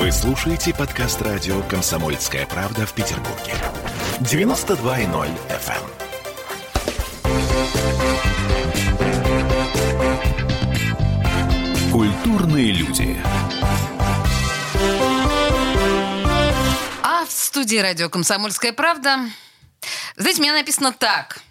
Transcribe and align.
Вы 0.00 0.10
слушаете 0.12 0.72
подкаст 0.72 1.20
радио 1.20 1.60
«Комсомольская 1.64 2.46
правда» 2.46 2.86
в 2.86 2.94
Петербурге. 2.94 3.52
92.0 4.20 5.28
FM. 5.50 5.84
Культурные 11.92 12.72
люди. 12.72 13.20
А 17.02 17.26
в 17.26 17.30
студии 17.30 17.76
радио 17.76 18.08
«Комсомольская 18.08 18.72
правда» 18.72 19.18
знаете, 20.16 20.40
у 20.40 20.44
меня 20.44 20.54
написано 20.54 20.92
так. 20.92 21.42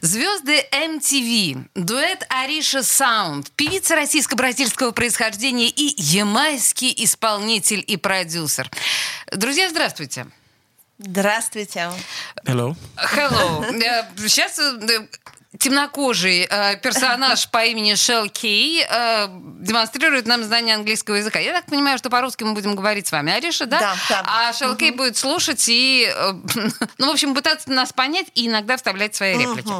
Звезды 0.00 0.64
MTV, 0.72 1.68
дуэт 1.74 2.24
Ариша 2.30 2.82
Саунд, 2.82 3.50
певица 3.52 3.96
российско-бразильского 3.96 4.92
происхождения 4.92 5.68
и 5.68 5.94
ямайский 6.00 6.92
исполнитель 7.04 7.84
и 7.86 7.96
продюсер. 7.96 8.70
Друзья, 9.30 9.68
здравствуйте. 9.68 10.26
Здравствуйте. 10.98 11.90
Hello. 12.44 12.74
Hello. 12.96 13.64
Сейчас 14.16 14.58
э, 14.58 15.06
темнокожий 15.60 16.46
э, 16.50 16.76
персонаж 16.76 17.48
по 17.50 17.64
имени 17.64 17.94
Шел 17.94 18.28
Кей 18.28 18.82
э, 18.82 19.26
демонстрирует 19.60 20.26
нам 20.26 20.42
знание 20.42 20.74
английского 20.74 21.16
языка. 21.16 21.38
Я 21.38 21.52
так 21.52 21.66
понимаю, 21.66 21.98
что 21.98 22.08
по-русски 22.08 22.44
мы 22.44 22.54
будем 22.54 22.74
говорить 22.74 23.06
с 23.06 23.12
вами, 23.12 23.32
Ариша, 23.32 23.66
да? 23.66 23.78
Да, 23.78 23.94
да. 24.08 24.22
А 24.26 24.52
Шел 24.54 24.74
Кей 24.74 24.90
будет 24.90 25.18
слушать 25.18 25.68
и, 25.68 26.10
э, 26.12 26.32
ну, 26.98 27.08
в 27.08 27.10
общем, 27.10 27.34
пытаться 27.34 27.70
нас 27.70 27.92
понять 27.92 28.26
и 28.34 28.48
иногда 28.48 28.78
вставлять 28.78 29.14
свои 29.14 29.36
реплики. 29.36 29.70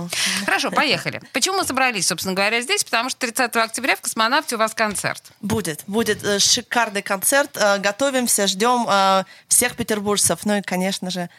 Хорошо, 0.45 0.71
поехали. 0.71 1.23
Почему 1.33 1.57
мы 1.57 1.65
собрались, 1.65 2.07
собственно 2.09 2.35
говоря, 2.35 2.61
здесь? 2.61 2.85
Потому 2.85 3.09
что 3.09 3.21
30 3.21 3.57
октября 3.57 3.97
в 3.97 4.03
«Космонавте» 4.03 4.57
у 4.57 4.59
вас 4.59 4.75
концерт. 4.75 5.23
Будет, 5.41 5.83
будет 5.87 6.23
э, 6.23 6.39
шикарный 6.39 7.03
концерт. 7.03 7.57
Э, 7.57 7.79
Готовимся, 7.79 8.47
ждем 8.47 8.87
э, 8.87 9.25
всех 9.49 9.77
петербуржцев, 9.77 10.41
ну 10.45 10.59
и, 10.59 10.63
конечно 10.63 11.11
же, 11.11 11.31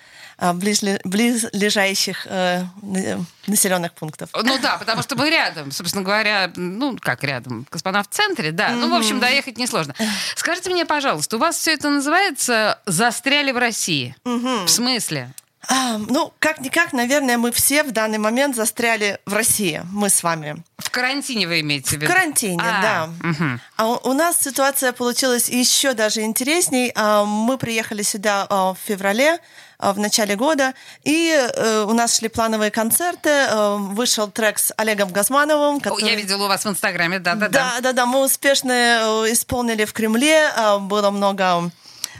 близлежащих 0.42 2.25
э, 2.30 2.64
на- 2.81 3.25
населенных 3.47 3.94
пунктов. 3.94 4.30
Ну 4.34 4.58
да, 4.59 4.78
потому 4.78 5.02
что 5.03 5.16
мы 5.16 5.30
рядом, 5.30 5.72
собственно 5.72 6.03
говоря, 6.03 6.52
ну 6.56 6.97
как 7.00 7.23
рядом, 7.23 7.66
космонавт 7.70 8.11
в 8.11 8.16
центре, 8.16 8.52
да. 8.52 8.69
Ну, 8.72 8.89
в 8.89 8.94
общем, 8.95 9.19
доехать 9.19 9.58
несложно. 9.58 9.94
Скажите 10.36 10.69
мне, 10.69 10.86
пожалуйста, 10.86 11.38
у 11.38 11.39
вас 11.39 11.58
все 11.58 11.73
это 11.73 11.89
называется 11.89 12.80
«Застряли 12.86 13.52
в 13.52 13.58
России». 13.58 14.16
В 14.23 14.67
смысле? 14.67 15.31
А, 15.67 16.00
ну, 16.00 16.34
как-никак, 16.39 16.92
наверное, 16.92 17.38
мы 17.38 17.52
все 17.52 17.84
в 17.84 17.92
данный 17.92 18.17
момент 18.17 18.56
застряли 18.56 19.19
в 19.28 19.34
России, 19.34 19.84
мы 19.92 20.09
с 20.09 20.23
вами. 20.23 20.64
В 20.80 20.89
карантине 20.89 21.47
вы 21.47 21.59
имеете 21.59 21.89
в 21.89 22.00
В 22.00 22.02
виду? 22.02 22.08
карантине, 22.12 22.59
А, 22.64 22.81
да. 22.81 23.09
мгм. 23.30 23.62
А 23.78 23.88
у, 23.88 24.09
у 24.09 24.14
нас 24.14 24.39
ситуация 24.42 24.92
получилась 24.92 25.50
еще 25.50 25.94
даже 25.94 26.22
интересней. 26.22 26.92
А, 26.95 27.25
Мы 27.25 27.59
приехали 27.59 28.02
сюда 28.02 28.47
а, 28.50 28.73
в 28.73 28.78
феврале, 28.84 29.34
а, 29.34 29.39
в 29.82 30.00
начале 30.00 30.36
года, 30.36 30.74
и 31.04 31.32
э, 31.34 31.86
у 31.88 31.94
нас 31.94 32.18
шли 32.18 32.28
плановые 32.30 32.70
концерты. 32.72 33.30
э, 33.30 33.76
Вышел 33.80 34.30
трек 34.30 34.60
с 34.60 34.72
Олегом 34.78 35.10
Газмановым. 35.12 35.78
О, 35.78 35.80
который- 35.80 36.10
Я 36.10 36.16
видела 36.16 36.46
у 36.46 36.48
вас 36.48 36.64
в 36.66 36.70
Инстаграме, 36.70 37.20
да-да-да. 37.20 37.50
Да, 37.76 37.82
да, 37.82 37.92
да, 37.94 38.06
мы 38.06 38.24
успешно 38.24 38.72
э, 38.72 39.32
исполнили 39.34 39.86
в 39.86 39.94
Кремле, 39.94 40.50
э, 40.56 40.78
было 40.80 41.09
много 41.09 41.72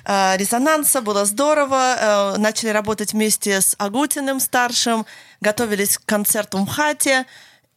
э, 0.06 0.38
резонанса, 0.38 1.02
было 1.02 1.26
здорово. 1.26 2.34
э, 2.36 2.38
Начали 2.38 2.70
работать 2.70 3.14
вместе 3.14 3.62
с 3.62 3.76
Агутиным 3.78 4.39
старшим, 4.39 5.06
готовились 5.42 5.98
к 6.00 6.06
концерту 6.06 6.58
в 6.58 6.62
МХАТе, 6.62 7.26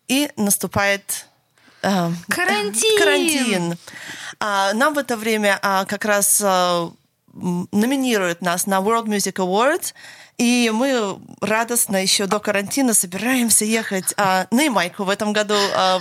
и 0.08 0.30
наступает 0.36 1.26
э, 1.82 2.10
Карантин! 2.30 2.98
карантин. 2.98 3.78
А, 4.40 4.72
Нам 4.74 4.94
в 4.94 4.98
это 4.98 5.16
время 5.16 5.58
а, 5.62 5.84
как 5.84 6.04
раз 6.06 6.42
м, 7.34 7.68
номинируют 7.72 8.42
нас 8.42 8.66
на 8.66 8.76
World 8.80 9.06
Music 9.06 9.34
Awards, 9.34 9.94
и 10.38 10.70
мы 10.74 11.18
радостно 11.40 12.02
еще 12.02 12.26
до 12.26 12.40
карантина 12.40 12.94
собираемся 12.94 13.64
ехать 13.64 14.14
а, 14.16 14.46
на 14.50 14.62
Ямайку 14.62 15.04
в 15.04 15.10
этом 15.10 15.32
году. 15.32 15.54
а, 15.76 16.00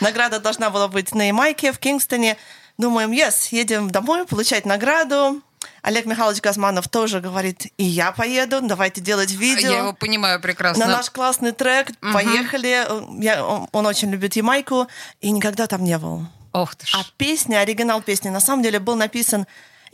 Награда 0.00 0.40
должна 0.40 0.70
была 0.70 0.88
быть 0.88 1.14
на 1.14 1.28
Ямайке, 1.28 1.72
в 1.72 1.78
Кингстоне. 1.78 2.36
Думаем, 2.78 3.12
yes, 3.12 3.48
едем 3.50 3.90
домой 3.90 4.26
получать 4.26 4.66
награду. 4.66 5.40
Олег 5.82 6.06
Михайлович 6.06 6.40
Газманов 6.40 6.88
тоже 6.88 7.20
говорит, 7.20 7.66
и 7.78 7.84
я 7.84 8.10
поеду, 8.12 8.60
давайте 8.62 9.00
делать 9.00 9.30
видео. 9.30 9.70
Я 9.70 9.78
его 9.78 9.92
понимаю 9.92 10.40
прекрасно. 10.40 10.86
На 10.86 10.92
наш 10.92 11.10
классный 11.10 11.52
трек, 11.52 11.88
поехали. 12.00 12.86
Я, 13.22 13.44
он, 13.46 13.68
он 13.72 13.86
очень 13.86 14.10
любит 14.10 14.34
Ямайку, 14.36 14.88
и 15.20 15.30
никогда 15.30 15.66
там 15.66 15.84
не 15.84 15.96
был. 15.98 16.26
Ох 16.52 16.74
ты 16.74 16.86
ж. 16.86 16.94
А 16.94 17.04
песня, 17.16 17.58
оригинал 17.58 18.00
песни, 18.02 18.28
на 18.28 18.40
самом 18.40 18.62
деле 18.62 18.78
был 18.78 18.96
написан, 18.96 19.46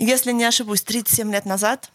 если 0.04 0.32
не 0.32 0.44
ошибусь, 0.44 0.82
37 0.82 1.32
лет 1.32 1.46
назад 1.46 1.90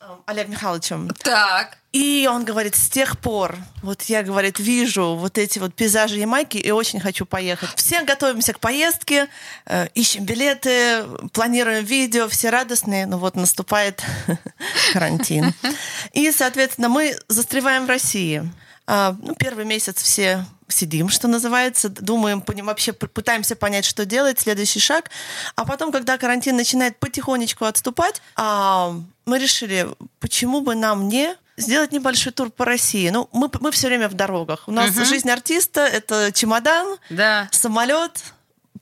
э, 0.00 0.04
Олег 0.26 0.48
Михайловичем. 0.48 1.10
Так. 1.22 1.78
И 1.92 2.28
он 2.30 2.44
говорит, 2.44 2.74
с 2.74 2.90
тех 2.90 3.18
пор, 3.18 3.56
вот 3.82 4.02
я, 4.02 4.22
говорит, 4.22 4.58
вижу 4.58 5.14
вот 5.14 5.38
эти 5.38 5.58
вот 5.58 5.74
пейзажи 5.74 6.18
Ямайки 6.18 6.58
и 6.58 6.70
очень 6.70 7.00
хочу 7.00 7.24
поехать. 7.24 7.70
Все 7.76 8.02
готовимся 8.02 8.52
к 8.52 8.60
поездке, 8.60 9.28
э, 9.64 9.88
ищем 9.94 10.24
билеты, 10.24 11.04
планируем 11.32 11.84
видео, 11.84 12.28
все 12.28 12.50
радостные, 12.50 13.06
но 13.06 13.18
вот 13.18 13.34
наступает 13.34 14.02
карантин. 14.92 15.54
И, 16.12 16.30
соответственно, 16.32 16.88
мы 16.88 17.16
застреваем 17.28 17.86
в 17.86 17.88
России. 17.88 18.42
А, 18.86 19.16
ну, 19.20 19.34
первый 19.34 19.64
месяц 19.64 20.00
все 20.02 20.44
сидим, 20.68 21.08
что 21.08 21.28
называется, 21.28 21.88
думаем, 21.88 22.40
поним- 22.40 22.66
вообще 22.66 22.92
пытаемся 22.92 23.56
понять, 23.56 23.84
что 23.84 24.04
делать, 24.04 24.40
следующий 24.40 24.80
шаг. 24.80 25.10
А 25.54 25.64
потом, 25.64 25.92
когда 25.92 26.18
карантин 26.18 26.56
начинает 26.56 26.98
потихонечку 26.98 27.64
отступать, 27.64 28.20
а, 28.36 28.94
мы 29.24 29.38
решили, 29.38 29.88
почему 30.20 30.60
бы 30.60 30.74
нам 30.74 31.08
не 31.08 31.36
сделать 31.56 31.90
небольшой 31.92 32.32
тур 32.32 32.50
по 32.50 32.64
России. 32.64 33.08
Ну, 33.08 33.28
мы, 33.32 33.48
мы 33.60 33.70
все 33.70 33.86
время 33.88 34.08
в 34.08 34.14
дорогах. 34.14 34.64
У 34.68 34.72
нас 34.72 34.94
жизнь 34.94 35.30
артиста— 35.30 35.80
это 35.86 36.30
чемодан, 36.32 36.98
Да. 37.10 37.48
самолет, 37.50 38.22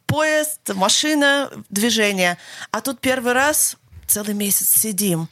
поезд, 0.07 0.61
машина, 0.75 1.51
движение. 1.71 2.37
А 2.73 2.81
тут 2.81 3.01
первый 3.01 3.33
раз 3.33 3.77
целый 4.07 4.35
месяц 4.35 4.69
сидим. 4.81 5.29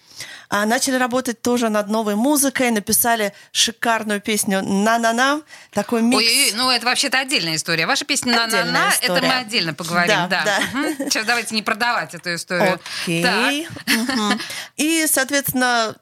А 0.55 0.67
начали 0.67 0.97
работать 0.97 1.41
тоже 1.41 1.71
над 1.71 1.89
новой 1.89 2.15
музыкой, 2.15 2.71
написали 2.71 3.33
шикарную 3.53 4.21
песню 4.21 4.61
«На-на-на», 4.63 5.41
такой 5.73 6.03
микс. 6.03 6.19
Ой, 6.19 6.53
ну 6.55 6.71
это 6.71 6.85
вообще-то 6.85 7.19
отдельная 7.19 7.57
история. 7.57 7.87
Ваша 7.87 8.05
песня 8.05 8.37
«На-на-на» 8.37 8.93
это 9.01 9.15
мы 9.23 9.33
отдельно 9.33 9.73
поговорим. 9.73 10.15
Да, 10.15 10.27
Да, 10.29 10.45
да. 10.45 10.61
Сейчас 11.09 11.25
давайте 11.25 11.55
не 11.55 11.63
продавать 11.63 12.15
эту 12.15 12.35
историю. 12.35 12.79
Окей. 13.03 13.67
Мгм. 13.87 14.39
И, 14.77 15.07
соответственно, 15.07 15.97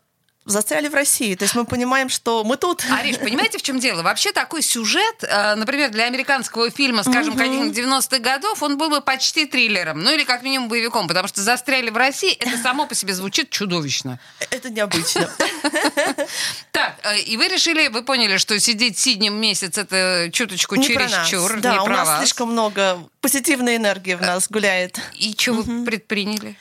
застряли 0.47 0.89
в 0.89 0.95
России. 0.95 1.35
То 1.35 1.45
есть 1.45 1.55
мы 1.55 1.65
понимаем, 1.65 2.09
что 2.09 2.45
мы 2.45 2.57
тут. 2.57 2.85
Ариш, 2.91 3.19
понимаете, 3.19 3.59
в 3.59 3.63
чем 3.63 3.79
дело? 3.79 4.03
Вообще 4.03 4.33
такой 4.33 4.63
сюжет, 4.63 5.23
э, 5.23 5.55
например, 5.55 5.91
для 5.91 6.05
американского 6.05 6.71
фильма, 6.71 7.03
скажем, 7.03 7.37
каких-нибудь 7.37 7.77
90-х 7.77 8.19
годов, 8.19 8.63
он 8.63 8.79
был 8.79 8.89
бы 8.89 9.01
почти 9.01 9.47
триллером, 9.47 10.03
ну 10.03 10.13
или 10.13 10.25
как 10.25 10.43
минимум 10.43 10.69
боевиком, 10.69 11.09
потому 11.09 11.29
что 11.29 11.43
застряли 11.43 11.91
в 11.91 11.97
России, 11.97 12.33
это 12.33 12.57
само 12.59 12.87
по 12.87 12.95
себе 12.95 13.15
звучит 13.15 13.51
чудовищно. 13.51 14.19
Это 14.51 14.71
необычно. 14.71 15.31
Так, 16.73 16.97
э, 17.03 17.19
и 17.21 17.37
вы 17.37 17.49
решили, 17.49 17.89
вы 17.89 18.03
поняли, 18.03 18.37
что 18.37 18.59
сидеть 18.59 18.99
сиднем 18.99 19.35
месяц 19.35 19.77
это 19.77 20.31
чуточку 20.33 20.77
чересчур, 20.77 21.61
Да, 21.61 21.83
у 21.83 21.89
нас 21.89 22.19
слишком 22.19 22.53
много 22.53 22.99
позитивной 23.21 23.77
энергии 23.77 24.15
в 24.15 24.21
нас 24.21 24.49
гуляет. 24.49 24.99
И 25.15 25.35
что 25.37 25.53
вы 25.53 25.85
предприняли? 25.85 26.57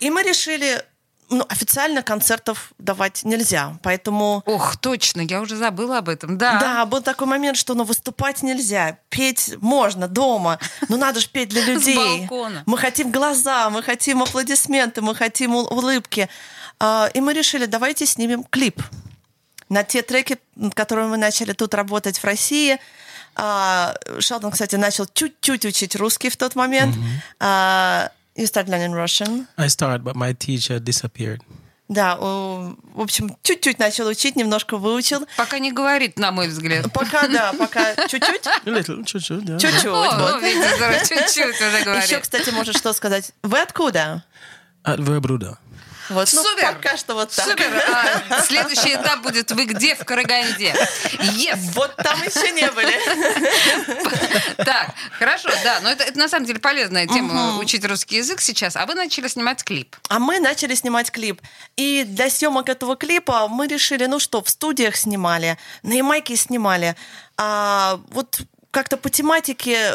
И 0.00 0.10
мы 0.10 0.22
решили, 0.22 0.84
ну, 1.32 1.44
официально 1.48 2.02
концертов 2.02 2.72
давать 2.78 3.24
нельзя, 3.24 3.78
поэтому... 3.82 4.42
Ох, 4.46 4.76
точно, 4.76 5.22
я 5.22 5.40
уже 5.40 5.56
забыла 5.56 5.98
об 5.98 6.08
этом, 6.08 6.38
да. 6.38 6.58
Да, 6.60 6.86
был 6.86 7.00
такой 7.02 7.26
момент, 7.26 7.56
что 7.56 7.74
ну, 7.74 7.84
выступать 7.84 8.42
нельзя, 8.42 8.98
петь 9.08 9.54
можно 9.60 10.08
дома, 10.08 10.58
но 10.88 10.96
надо 10.96 11.20
же 11.20 11.28
петь 11.28 11.48
для 11.48 11.64
людей. 11.74 11.96
балкона. 12.20 12.62
Мы 12.66 12.78
хотим 12.78 13.10
глаза, 13.10 13.70
мы 13.70 13.82
хотим 13.82 14.22
аплодисменты, 14.22 15.00
мы 15.00 15.14
хотим 15.14 15.54
ул- 15.54 15.68
улыбки. 15.72 16.28
А, 16.78 17.08
И 17.14 17.20
мы 17.20 17.32
решили, 17.32 17.66
давайте 17.66 18.06
снимем 18.06 18.44
клип 18.44 18.82
на 19.68 19.84
те 19.84 20.02
треки, 20.02 20.38
над 20.56 20.74
которыми 20.74 21.08
мы 21.08 21.16
начали 21.16 21.52
тут 21.54 21.74
работать 21.74 22.18
в 22.18 22.24
России. 22.24 22.78
А, 23.34 23.94
Шелдон, 24.18 24.50
кстати, 24.50 24.76
начал 24.76 25.06
чуть-чуть 25.06 25.64
учить 25.64 25.96
русский 25.96 26.28
в 26.28 26.36
тот 26.36 26.54
момент. 26.54 26.94
А, 27.40 28.10
You 28.34 28.46
start 28.46 28.68
learning 28.68 28.92
Russian. 28.92 29.46
I 29.58 29.68
started, 29.68 30.04
but 30.04 30.16
my 30.16 30.32
teacher 30.32 30.78
disappeared. 30.78 31.40
Да, 31.88 32.16
в 32.16 33.00
общем, 33.00 33.36
чуть-чуть 33.42 33.78
начал 33.78 34.06
учить, 34.06 34.34
немножко 34.34 34.78
выучил. 34.78 35.26
Пока 35.36 35.58
не 35.58 35.72
говорит, 35.72 36.18
на 36.18 36.32
мой 36.32 36.48
взгляд. 36.48 36.90
Пока, 36.92 37.28
да, 37.28 37.52
пока 37.52 37.94
чуть-чуть. 38.08 38.46
A 38.46 38.60
little, 38.64 39.04
чуть-чуть, 39.04 39.44
да. 39.44 39.58
Чуть-чуть. 39.58 39.84
О, 39.86 39.90
вот. 39.92 40.18
ну, 40.18 40.40
видите, 40.40 41.04
чуть-чуть 41.06 41.54
уже 41.60 41.76
Еще, 41.76 41.84
говорит. 41.84 42.18
кстати, 42.22 42.48
может 42.50 42.76
что 42.78 42.94
сказать. 42.94 43.32
Вы 43.42 43.60
откуда? 43.60 44.24
От 44.82 45.00
Вербруда. 45.00 45.58
Вот, 46.12 46.28
ну, 46.32 46.42
Супер! 46.42 46.74
пока 46.74 46.96
что 46.96 47.14
вот 47.14 47.30
так. 47.30 47.46
Супер! 47.46 47.72
А, 47.92 48.42
следующий 48.42 48.94
этап 48.94 49.22
будет 49.22 49.50
«Вы 49.50 49.64
где?» 49.64 49.94
в 49.94 50.04
Караганде. 50.04 50.74
Yes! 51.36 51.58
Вот 51.74 51.94
там 51.96 52.20
еще 52.22 52.52
не 52.52 52.70
были. 52.70 52.92
Так, 54.64 54.94
хорошо, 55.18 55.48
да, 55.64 55.80
но 55.80 55.90
это, 55.90 56.04
это 56.04 56.18
на 56.18 56.28
самом 56.28 56.46
деле 56.46 56.60
полезная 56.60 57.06
тема 57.06 57.58
учить 57.58 57.84
русский 57.84 58.16
язык 58.16 58.40
сейчас. 58.40 58.76
А 58.76 58.86
вы 58.86 58.94
начали 58.94 59.28
снимать 59.28 59.64
клип. 59.64 59.96
А 60.08 60.18
мы 60.18 60.40
начали 60.40 60.74
снимать 60.74 61.10
клип. 61.10 61.40
И 61.76 62.04
для 62.04 62.30
съемок 62.30 62.68
этого 62.68 62.96
клипа 62.96 63.48
мы 63.48 63.66
решили, 63.66 64.06
ну 64.06 64.18
что, 64.18 64.42
в 64.42 64.48
студиях 64.48 64.96
снимали, 64.96 65.58
на 65.82 65.94
Ямайке 65.94 66.36
снимали. 66.36 66.96
А 67.36 68.00
вот 68.10 68.40
как-то 68.70 68.96
по 68.96 69.10
тематике 69.10 69.94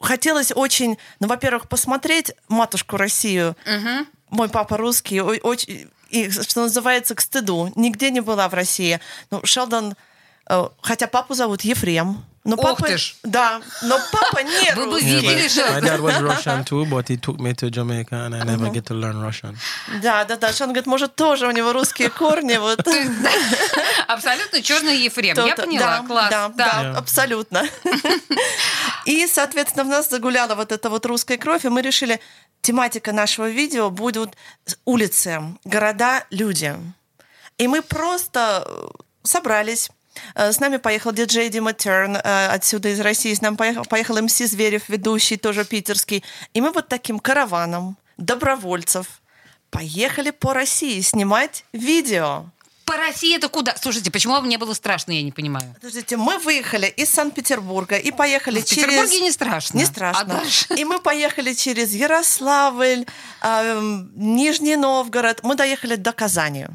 хотелось 0.00 0.52
очень, 0.54 0.98
ну, 1.20 1.26
во-первых, 1.28 1.68
посмотреть 1.68 2.32
«Матушку 2.48 2.96
Россию». 2.96 3.56
Мой 4.34 4.48
папа 4.48 4.76
русский, 4.76 5.20
очень, 5.20 5.88
и, 6.10 6.30
что 6.30 6.62
называется, 6.62 7.14
к 7.14 7.20
стыду. 7.20 7.72
Нигде 7.76 8.10
не 8.10 8.20
была 8.20 8.48
в 8.48 8.54
России. 8.54 9.00
Ну, 9.30 9.40
Шелдон, 9.44 9.94
э, 10.48 10.68
хотя 10.82 11.06
папу 11.06 11.34
зовут 11.34 11.62
Ефрем. 11.62 12.24
Но 12.46 12.56
Ох 12.56 12.62
папа, 12.62 12.86
ты 12.88 12.98
ж. 12.98 13.14
Да, 13.22 13.62
но 13.82 13.98
папа 14.12 14.42
не 14.42 14.74
Вы 14.74 14.84
бы 14.84 14.92
русский. 14.92 15.06
видели, 15.18 15.48
что... 15.48 15.62
My 15.62 15.80
dad 15.80 16.00
was 16.00 16.20
Russian 16.20 16.62
too, 16.64 16.84
but 16.84 17.08
he 17.08 17.16
took 17.16 17.40
me 17.40 17.54
to 17.54 17.70
Jamaica 17.70 18.16
and 18.26 18.34
I 18.34 18.44
never 18.44 18.70
get 18.70 18.84
to 18.88 18.94
learn 18.94 19.18
Russian. 19.22 19.56
Да, 20.02 20.24
да, 20.26 20.36
да. 20.36 20.52
Шон 20.52 20.68
говорит, 20.68 20.86
может, 20.86 21.14
тоже 21.14 21.46
у 21.46 21.50
него 21.52 21.72
русские 21.72 22.10
корни. 22.10 22.58
Вот. 22.58 22.86
Абсолютно 24.08 24.60
черный 24.60 24.98
Ефрем. 24.98 25.36
Я 25.46 25.56
поняла, 25.56 26.00
да, 26.00 26.06
класс. 26.06 26.30
Да, 26.30 26.48
да, 26.50 26.82
Yeah. 26.84 26.96
абсолютно. 26.96 27.62
И, 29.06 29.26
соответственно, 29.26 29.84
в 29.84 29.88
нас 29.88 30.10
загуляла 30.10 30.54
вот 30.54 30.70
эта 30.72 30.90
вот 30.90 31.06
русская 31.06 31.38
кровь, 31.38 31.64
и 31.64 31.68
мы 31.68 31.82
решили, 31.82 32.20
тематика 32.64 33.12
нашего 33.12 33.50
видео 33.50 33.90
будут 33.90 34.36
улицы, 34.84 35.40
города, 35.64 36.24
люди. 36.30 36.74
И 37.58 37.68
мы 37.68 37.82
просто 37.82 38.64
э, 38.66 38.88
собрались. 39.22 39.90
Э, 40.34 40.50
С 40.50 40.60
нами 40.60 40.78
поехал 40.78 41.12
диджей 41.12 41.50
Дима 41.50 41.74
Терн 41.74 42.16
э, 42.16 42.46
отсюда 42.48 42.88
из 42.88 43.00
России. 43.00 43.34
С 43.34 43.42
нами 43.42 43.56
поехал, 43.56 43.84
поехал 43.84 44.20
МС 44.20 44.38
Зверев, 44.38 44.88
ведущий, 44.88 45.36
тоже 45.36 45.64
питерский. 45.64 46.24
И 46.54 46.60
мы 46.60 46.72
вот 46.72 46.88
таким 46.88 47.18
караваном 47.20 47.96
добровольцев 48.16 49.20
поехали 49.70 50.30
по 50.30 50.54
России 50.54 51.00
снимать 51.02 51.66
видео. 51.72 52.46
По 52.84 52.96
России 52.96 53.34
это 53.36 53.48
куда? 53.48 53.74
Слушайте, 53.80 54.10
почему 54.10 54.34
вам 54.34 54.48
не 54.48 54.58
было 54.58 54.74
страшно, 54.74 55.12
я 55.12 55.22
не 55.22 55.32
понимаю. 55.32 55.74
Подождите, 55.74 56.16
мы 56.16 56.38
выехали 56.38 56.86
из 56.86 57.08
Санкт-Петербурга 57.10 57.96
и 57.96 58.10
поехали 58.10 58.60
В 58.60 58.64
через... 58.66 58.84
Петербурге 58.84 59.20
не 59.20 59.30
страшно. 59.32 59.76
Не 59.78 59.84
А 59.84 59.86
страшно. 59.86 60.24
дальше? 60.24 60.66
И 60.76 60.84
мы 60.84 61.00
поехали 61.00 61.54
через 61.54 61.92
Ярославль, 61.94 63.06
эм, 63.42 64.10
Нижний 64.14 64.76
Новгород. 64.76 65.42
Мы 65.42 65.54
доехали 65.54 65.96
до 65.96 66.12
Казани. 66.12 66.66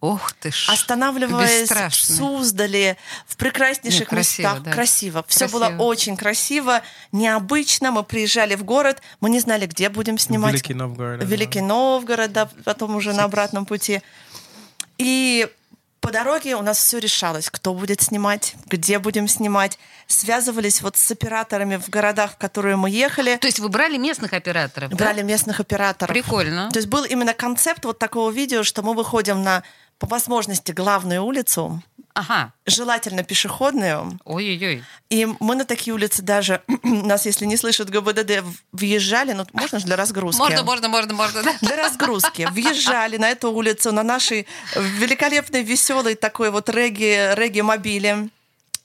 Ох 0.00 0.32
ты 0.32 0.50
ж. 0.50 0.68
Останавливаясь 0.70 1.58
в 1.58 1.62
бесстрашный. 1.62 2.16
Суздале, 2.16 2.96
в 3.26 3.36
прекраснейших 3.36 4.00
Нет, 4.00 4.08
красиво, 4.08 4.46
местах. 4.48 4.62
да. 4.62 4.72
Красиво. 4.72 5.24
Все 5.28 5.38
Красиво. 5.40 5.58
было 5.58 5.82
очень 5.84 6.16
красиво, 6.16 6.80
необычно. 7.12 7.90
Мы 7.90 8.02
приезжали 8.02 8.54
в 8.54 8.64
город, 8.64 9.02
мы 9.20 9.28
не 9.28 9.40
знали, 9.40 9.66
где 9.66 9.90
будем 9.90 10.16
снимать. 10.16 10.52
Великий 10.52 10.72
Новгород. 10.74 11.22
Великий 11.24 11.60
Новгород, 11.60 12.32
да, 12.32 12.48
потом 12.64 12.96
уже 12.96 13.12
на 13.12 13.24
обратном 13.24 13.66
пути. 13.66 14.00
И 15.00 15.48
по 16.00 16.10
дороге 16.12 16.56
у 16.56 16.62
нас 16.62 16.78
все 16.78 16.98
решалось, 16.98 17.48
кто 17.48 17.72
будет 17.72 18.02
снимать, 18.02 18.54
где 18.66 18.98
будем 18.98 19.28
снимать. 19.28 19.78
Связывались 20.06 20.82
вот 20.82 20.96
с 20.96 21.10
операторами 21.10 21.76
в 21.76 21.88
городах, 21.88 22.32
в 22.32 22.36
которые 22.36 22.76
мы 22.76 22.90
ехали, 22.90 23.36
То 23.36 23.46
есть 23.46 23.60
вы 23.60 23.70
брали 23.70 23.96
местных 23.96 24.34
операторов, 24.34 24.90
да? 24.90 24.96
брали 24.96 25.22
местных 25.22 25.58
операторов. 25.60 26.12
Прикольно. 26.12 26.70
То 26.70 26.78
есть 26.78 26.88
был 26.88 27.04
именно 27.04 27.32
концепт 27.32 27.84
вот 27.84 27.98
такого 27.98 28.30
видео, 28.30 28.62
что 28.62 28.82
мы 28.82 28.94
выходим 28.94 29.42
на, 29.42 29.62
по 29.98 30.06
возможности, 30.06 30.72
главную 30.72 31.22
улицу, 31.24 31.82
Ага. 32.14 32.52
желательно 32.66 33.22
пешеходную, 33.22 34.18
Ой-ой-ой. 34.24 34.84
и 35.10 35.28
мы 35.38 35.54
на 35.54 35.64
такие 35.64 35.94
улицы 35.94 36.22
даже, 36.22 36.62
нас, 36.82 37.26
если 37.26 37.46
не 37.46 37.56
слышат 37.56 37.90
ГБДД, 37.90 38.44
въезжали, 38.72 39.32
ну, 39.32 39.46
можно 39.52 39.78
же 39.78 39.86
для 39.86 39.96
разгрузки? 39.96 40.38
Можно, 40.38 40.62
можно, 40.62 40.88
можно, 40.88 41.14
можно, 41.14 41.42
да? 41.42 41.56
для 41.60 41.76
разгрузки. 41.76 42.48
Въезжали 42.50 43.16
на 43.16 43.30
эту 43.30 43.52
улицу, 43.52 43.92
на 43.92 44.02
нашей 44.02 44.46
великолепной, 44.74 45.62
веселой 45.62 46.14
такой 46.14 46.50
вот 46.50 46.68
регги, 46.68 47.34
регги-мобиле. 47.34 48.28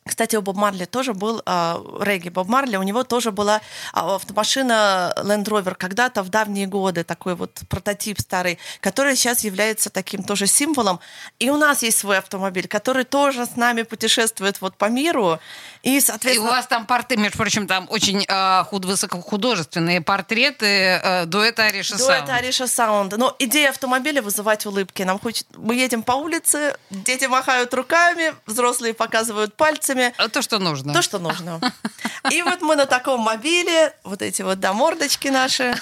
Кстати, 0.08 0.36
у 0.36 0.42
Боб 0.44 0.56
Марли 0.56 0.86
тоже 0.86 1.16
был 1.16 1.42
а, 1.48 1.82
регги. 2.00 2.30
Боб 2.30 2.48
Марли, 2.48 2.76
у 2.76 2.84
него 2.84 3.04
тоже 3.04 3.32
была 3.32 3.62
а, 3.92 4.16
автомашина 4.16 5.12
Land 5.18 5.46
Rover 5.46 5.74
когда-то 5.74 6.22
в 6.22 6.30
давние 6.30 6.68
годы, 6.68 7.04
такой 7.04 7.34
вот 7.34 7.62
прототип 7.70 8.20
старый, 8.20 8.60
который 8.82 9.16
сейчас 9.16 9.44
является 9.44 9.90
таким 9.90 10.22
тоже 10.22 10.46
символом. 10.46 11.00
И 11.40 11.50
у 11.50 11.58
нас 11.58 11.82
есть 11.82 11.98
свой 11.98 12.20
автомобиль, 12.20 12.68
который 12.68 13.04
тоже 13.04 13.48
с 13.48 13.56
нами 13.56 13.82
путешествует 13.82 14.62
вот 14.62 14.78
по 14.78 14.86
миру. 14.90 15.40
И, 15.82 15.96
И 15.96 15.98
у 15.98 16.02
соответственно... 16.02 16.52
вас 16.52 16.68
там 16.68 16.86
порты, 16.86 17.18
между 17.18 17.40
прочим, 17.40 17.66
там 17.66 17.88
очень 17.90 18.26
э, 18.28 18.64
худ, 18.66 18.86
высокохудожественные 18.86 20.02
портреты 20.02 20.66
э, 21.04 21.26
дуэта 21.26 21.64
Ариша 21.64 21.98
Саунд. 21.98 22.30
Ариша 22.30 22.68
Саунд. 22.68 23.18
Но 23.18 23.36
идея 23.40 23.70
автомобиля 23.72 24.22
вызывать 24.22 24.68
улыбки. 24.68 25.02
Нам 25.02 25.20
хочет... 25.20 25.48
Мы 25.58 25.74
едем 25.74 26.04
по 26.04 26.12
улице, 26.12 26.78
дети 26.92 27.26
махают 27.26 27.74
руками, 27.74 28.36
взрослые 28.46 28.94
показывают 28.94 29.56
пальцами. 29.96 30.14
А 30.18 30.30
То, 30.30 30.42
что 30.42 30.60
нужно. 30.60 30.94
То, 30.94 31.02
что 31.02 31.20
нужно. 31.20 31.60
И 32.32 32.42
вот 32.42 32.62
мы 32.62 32.76
на 32.76 32.86
таком 32.86 33.22
мобиле, 33.22 33.94
вот 34.04 34.22
эти 34.22 34.42
вот, 34.42 34.60
да, 34.60 34.74
мордочки 34.74 35.28
наши. 35.30 35.76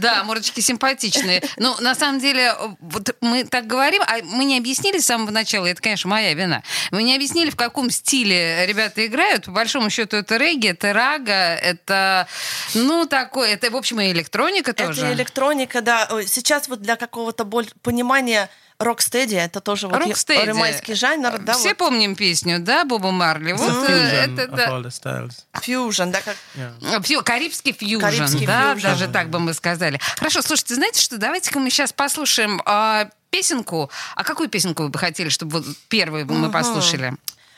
Да, 0.00 0.24
мордочки 0.24 0.60
симпатичные. 0.60 1.42
Ну, 1.56 1.74
на 1.80 1.94
самом 1.94 2.20
деле, 2.20 2.54
вот 2.80 3.16
мы 3.20 3.44
так 3.44 3.66
говорим, 3.66 4.02
а 4.02 4.18
мы 4.22 4.44
не 4.44 4.58
объяснили 4.58 4.98
с 4.98 5.06
самого 5.06 5.30
начала, 5.30 5.66
это, 5.66 5.80
конечно, 5.80 6.10
моя 6.10 6.34
вина, 6.34 6.62
мы 6.90 7.02
не 7.02 7.14
объяснили, 7.14 7.50
в 7.50 7.56
каком 7.56 7.90
стиле 7.90 8.66
ребята 8.66 9.06
играют. 9.06 9.46
По 9.46 9.52
большому 9.52 9.90
счету, 9.90 10.16
это 10.16 10.36
регги, 10.36 10.68
это 10.68 10.92
рага, 10.92 11.54
это, 11.54 12.26
ну, 12.74 13.06
такое, 13.06 13.54
это, 13.54 13.70
в 13.70 13.76
общем, 13.76 14.00
и 14.00 14.10
электроника 14.10 14.72
тоже. 14.72 15.06
Это 15.06 15.12
электроника, 15.14 15.80
да. 15.80 16.08
Сейчас 16.26 16.68
вот 16.68 16.80
для 16.80 16.96
какого-то 16.96 17.44
боль... 17.44 17.66
понимания 17.82 18.50
рокстеди, 18.78 19.34
это 19.36 19.60
тоже 19.60 19.88
вот 19.88 19.98
Рокстеди. 19.98 20.46
ремайский 20.46 20.94
жанр, 20.94 21.38
да, 21.38 21.54
Все 21.54 21.70
вот 21.70 21.78
помним 21.78 22.16
песню, 22.16 22.58
да, 22.58 22.84
Боба 22.84 23.10
Марли? 23.10 23.52
Вот 23.52 23.88
э, 23.88 24.32
fusion 24.32 24.40
это, 24.40 24.48
да. 24.48 25.60
фьюжн, 25.60 26.10
да, 26.10 26.20
как... 26.20 26.36
Yeah. 26.56 27.00
Фью- 27.02 27.22
Карибский 27.22 27.72
фьюжн, 27.72 28.04
Карибский 28.04 28.46
да, 28.46 28.74
фьюжн. 28.74 28.86
даже 28.86 29.08
так 29.08 29.30
бы 29.30 29.38
мы 29.38 29.54
сказали. 29.54 30.00
Хорошо, 30.16 30.42
слушайте, 30.42 30.74
знаете 30.74 31.00
что, 31.00 31.18
давайте-ка 31.18 31.58
мы 31.60 31.70
сейчас 31.70 31.92
послушаем 31.92 32.60
а, 32.64 33.08
песенку. 33.30 33.90
А 34.16 34.24
какую 34.24 34.48
песенку 34.48 34.84
вы 34.84 34.88
бы 34.88 34.98
хотели, 34.98 35.28
чтобы 35.28 35.58
вот 35.60 35.66
первую 35.88 36.26
мы 36.26 36.50
послушали? 36.50 37.14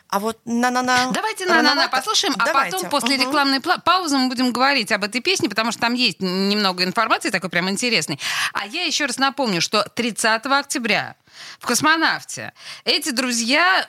А 0.08 0.18
вот 0.20 0.38
на-на-на... 0.44 1.10
Давайте 1.10 1.46
на-на-на 1.46 1.88
послушаем, 1.88 2.34
а 2.38 2.44
Давайте. 2.44 2.76
потом 2.76 2.90
после 2.90 3.16
Мгм. 3.16 3.26
рекламной 3.26 3.60
паузы 3.60 4.16
мы 4.16 4.28
будем 4.28 4.52
говорить 4.52 4.92
об 4.92 5.02
этой 5.04 5.20
песне, 5.20 5.48
потому 5.48 5.72
что 5.72 5.80
там 5.80 5.94
есть 5.94 6.20
немного 6.20 6.84
информации 6.84 7.30
такой 7.30 7.50
прям 7.50 7.68
интересной. 7.68 8.20
А 8.52 8.66
я 8.66 8.84
еще 8.84 9.06
раз 9.06 9.18
напомню, 9.18 9.60
что 9.60 9.82
30 9.94 10.60
октября 10.60 11.16
в 11.58 11.66
«Космонавте» 11.66 12.52
эти 12.84 13.10
друзья 13.10 13.88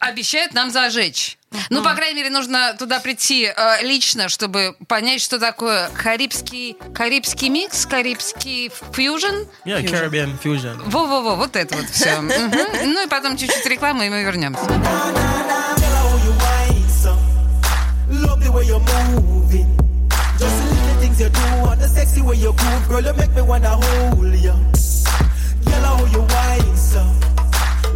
обещают 0.00 0.54
нам 0.54 0.70
зажечь. 0.70 1.37
Ну, 1.70 1.82
по 1.82 1.94
крайней 1.94 2.16
мере, 2.16 2.30
нужно 2.30 2.74
туда 2.78 3.00
прийти 3.00 3.44
э, 3.54 3.82
лично, 3.82 4.28
чтобы 4.28 4.76
понять, 4.86 5.20
что 5.20 5.38
такое 5.38 5.88
карибский, 5.90 6.76
карибский 6.94 7.48
микс, 7.48 7.86
карибский 7.86 8.70
фьюжн. 8.92 9.46
Yeah, 9.64 9.82
Caribbean 9.84 10.38
fusion. 10.42 10.82
Во-во-во, 10.86 11.36
вот 11.36 11.56
это 11.56 11.76
вот 11.76 11.88
все. 11.90 12.20
Ну 12.84 13.04
и 13.04 13.08
потом 13.08 13.36
чуть-чуть 13.36 13.66
рекламы, 13.66 14.06
и 14.06 14.10
мы 14.10 14.22
вернемся. 14.22 14.64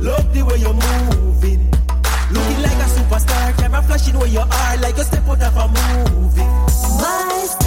Love 0.02 0.34
the 0.34 0.44
way 0.44 0.56
you're 0.56 0.74
moving. 0.74 1.71
A 3.22 3.32
superstar, 3.32 3.56
camera 3.58 3.82
flashing 3.82 4.18
where 4.18 4.28
you 4.28 4.40
are, 4.40 4.76
like 4.78 4.96
you 4.96 5.04
step 5.04 5.26
out 5.28 5.42
of 5.42 5.56
a 5.56 5.68
movie. 5.68 6.40
My 7.00 7.61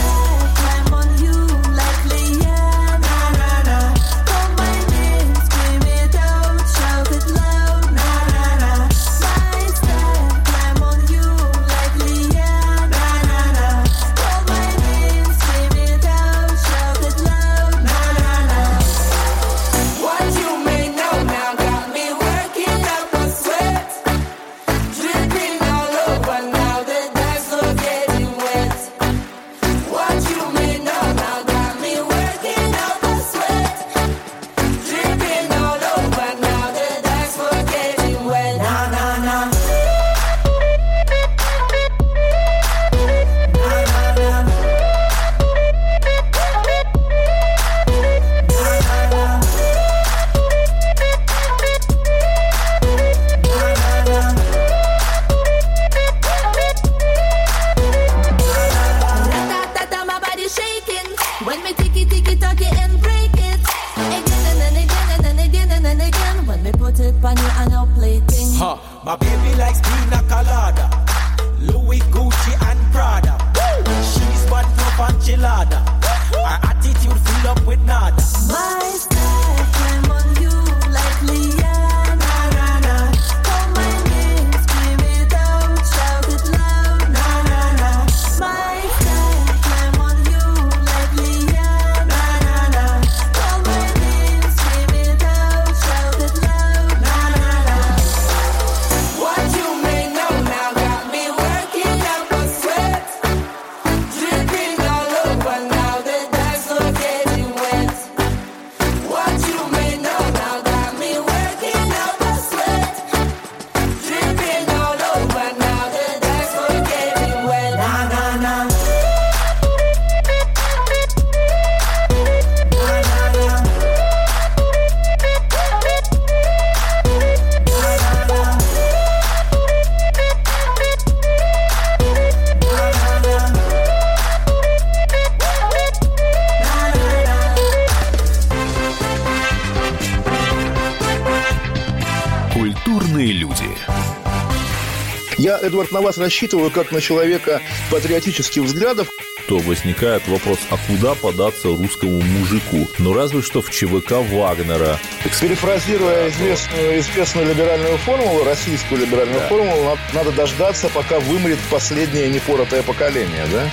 Эдвард, 145.66 145.92
на 145.92 146.02
вас 146.02 146.18
рассчитываю 146.18 146.70
как 146.70 146.92
на 146.92 147.02
человека 147.02 147.62
патриотических 147.90 148.62
взглядов. 148.62 149.08
то 149.48 149.58
возникает 149.58 150.28
вопрос, 150.28 150.60
а 150.70 150.78
куда 150.88 151.16
податься 151.16 151.70
русскому 151.70 152.22
мужику? 152.22 152.88
Ну, 153.00 153.14
разве 153.14 153.42
что 153.42 153.62
в 153.62 153.70
ЧВК 153.72 154.12
Вагнера. 154.32 155.00
Перефразируя 155.42 156.30
известную, 156.30 157.00
известную 157.00 157.48
либеральную 157.48 157.98
формулу, 157.98 158.44
российскую 158.44 159.02
либеральную 159.02 159.42
формулу, 159.42 159.84
надо, 159.84 160.00
надо 160.14 160.32
дождаться, 160.32 160.90
пока 160.90 161.20
вымрет 161.20 161.60
последнее 161.70 162.30
непоротое 162.30 162.84
поколение, 162.84 163.46
да? 163.52 163.72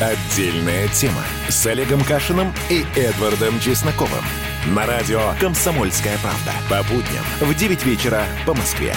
Отдельная 0.00 0.86
тема 0.88 1.24
с 1.48 1.66
Олегом 1.66 2.04
Кашиным 2.04 2.54
и 2.68 2.84
Эдвардом 2.94 3.58
Чесноковым. 3.60 4.24
На 4.66 4.86
радио 4.86 5.34
«Комсомольская 5.40 6.18
правда». 6.18 6.52
По 6.68 6.82
будням 6.92 7.24
в 7.40 7.54
9 7.54 7.84
вечера 7.84 8.24
по 8.46 8.54
Москве. 8.54 8.94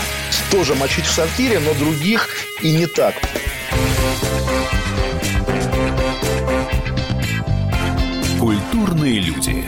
Тоже 0.51 0.75
мочить 0.75 1.05
в 1.05 1.11
сортире, 1.11 1.59
но 1.59 1.73
других 1.73 2.27
и 2.61 2.71
не 2.73 2.85
так. 2.85 3.15
Культурные 8.39 9.19
люди. 9.21 9.63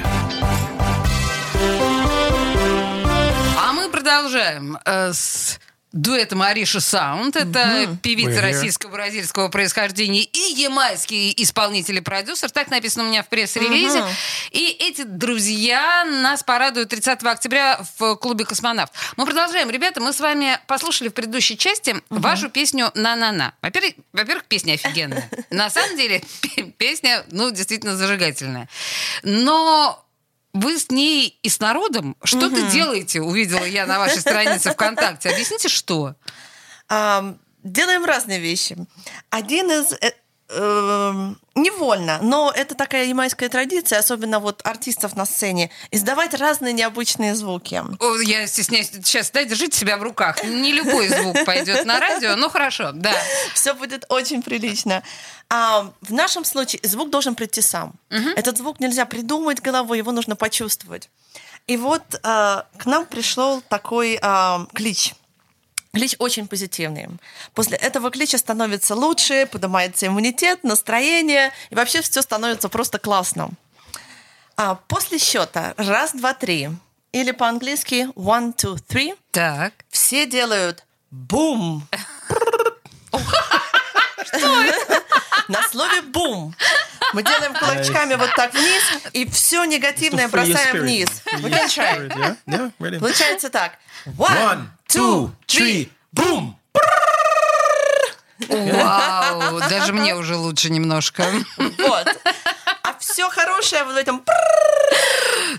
А 3.58 3.72
мы 3.74 3.90
продолжаем 3.90 4.78
э, 4.86 5.14
с 5.14 5.58
дуэтом 5.94 6.42
Ариша 6.42 6.80
Саунд. 6.82 7.36
Это 7.36 7.98
певица 8.02 8.32
We're 8.32 8.36
here. 8.38 8.42
российско-бразильского 8.42 9.50
происхождения 9.50 10.24
и 10.24 10.54
ямайский 10.56 11.34
исполнитель 11.38 11.98
и 11.98 12.02
продюсер. 12.02 12.50
Так 12.50 12.70
написано 12.70 13.06
у 13.06 13.08
меня 13.08 13.24
в 13.24 13.30
пресс-релизе. 13.30 14.04
И 14.52 14.76
эти 14.80 15.04
друзья 15.04 16.04
нас 16.04 16.44
порадуют 16.44 16.90
30 16.90 17.24
октября 17.24 17.80
в 17.98 18.16
клубе 18.16 18.44
«Космонавт». 18.44 18.92
Мы 19.18 19.26
продолжаем. 19.26 19.70
Ребята, 19.70 20.02
мы 20.02 20.14
с 20.14 20.20
вами 20.20 20.60
послушали 20.68 21.10
в 21.10 21.14
предыдущей 21.14 21.58
части 21.58 21.96
вашу 22.10 22.50
песню 22.50 22.92
«На-на-на». 22.96 23.54
Во-первых, 23.62 23.94
во-первых, 24.14 24.46
песня 24.46 24.74
офигенная. 24.74 25.30
На 25.52 25.70
самом 25.70 25.96
деле, 25.96 26.24
пе- 26.42 26.64
песня, 26.64 27.24
ну, 27.30 27.52
действительно 27.52 27.96
зажигательная. 27.96 28.68
Но 29.22 30.03
вы 30.54 30.78
с 30.78 30.90
ней 30.90 31.40
и 31.42 31.50
с 31.50 31.60
народом 31.60 32.16
что-то 32.24 32.62
делаете, 32.72 33.22
увидела 33.22 33.66
я 33.66 33.86
на 33.86 34.00
вашей 34.00 34.22
странице 34.22 34.72
ВКонтакте. 34.72 35.30
Объясните, 35.30 35.68
что? 35.68 36.16
Делаем 37.64 38.04
разные 38.06 38.40
вещи. 38.40 38.76
Один 39.30 39.72
из 39.72 39.94
э, 39.94 40.14
невольно, 40.50 42.20
но 42.22 42.52
это 42.56 42.76
такая 42.76 43.06
ямайская 43.06 43.50
традиция, 43.50 44.00
особенно 44.00 44.40
вот 44.40 44.62
артистов 44.64 45.16
на 45.16 45.26
сцене, 45.26 45.70
издавать 45.92 46.34
разные 46.34 46.74
необычные 46.74 47.36
звуки. 47.36 47.82
О, 48.00 48.16
я 48.18 48.46
стесняюсь. 48.48 48.90
Сейчас, 48.92 49.32
дай, 49.32 49.46
держите 49.46 49.78
себя 49.78 49.98
в 49.98 50.04
руках. 50.04 50.44
Не 50.44 50.72
любой 50.74 51.08
звук 51.08 51.46
пойдет 51.46 51.86
на 51.86 52.00
радио, 52.00 52.36
но 52.36 52.50
хорошо, 52.50 52.92
да. 52.94 53.14
Все 53.54 53.74
будет 53.74 54.06
очень 54.10 54.42
прилично. 54.42 55.04
А 55.50 55.92
в 56.02 56.14
нашем 56.14 56.46
случае 56.46 56.82
звук 56.84 57.10
должен 57.10 57.36
прийти 57.36 57.62
сам. 57.62 57.94
Этот 58.36 58.58
звук 58.58 58.80
нельзя 58.80 59.06
придумать 59.06 59.62
головой, 59.62 59.98
его 60.00 60.12
нужно 60.12 60.36
почувствовать. 60.36 61.10
И 61.66 61.78
вот 61.78 62.04
а, 62.24 62.66
к 62.78 62.86
нам 62.86 63.06
пришел 63.06 63.62
такой 63.62 64.20
а, 64.22 64.66
клич. 64.74 65.14
Клич 65.94 66.16
очень 66.18 66.48
позитивный. 66.48 67.08
После 67.54 67.78
этого 67.78 68.10
клича 68.10 68.40
становится 68.40 68.96
лучше, 68.96 69.46
поднимается 69.46 70.08
иммунитет, 70.08 70.64
настроение, 70.64 71.52
и 71.70 71.76
вообще 71.76 72.02
все 72.02 72.24
становится 72.24 72.68
просто 72.68 72.98
классно. 72.98 73.52
А 74.58 74.74
после 74.74 75.20
счета 75.20 75.76
раз, 75.78 76.14
два, 76.14 76.34
три, 76.34 76.70
или 77.12 77.30
по-английски 77.32 78.08
one, 78.16 78.56
two, 78.56 78.80
three, 78.90 79.16
Так. 79.30 79.74
все 79.90 80.26
делают 80.26 80.84
бум. 81.12 81.88
На 85.48 85.62
слове 85.70 86.02
бум. 86.02 86.56
Мы 87.14 87.24
делаем 87.24 87.54
кулачками 87.54 88.16
вот 88.16 88.30
так 88.36 88.54
вниз, 88.54 88.84
и 89.14 89.30
все 89.30 89.66
негативное 89.66 90.28
бросаем 90.28 90.78
вниз. 90.82 91.10
Really. 92.80 93.00
Получается 93.00 93.50
так. 93.50 93.78
One, 94.06 94.68
two, 94.88 95.32
three. 95.48 95.90
boom! 96.14 96.56
Вау, 98.50 99.60
даже 99.70 99.94
мне 99.94 100.16
уже 100.16 100.36
лучше 100.36 100.70
немножко. 100.70 101.26
Вот. 101.58 102.08
А 102.84 102.98
все 103.00 103.30
хорошее 103.30 103.84
вот 103.84 103.94
в 103.94 103.98
этом. 103.98 104.24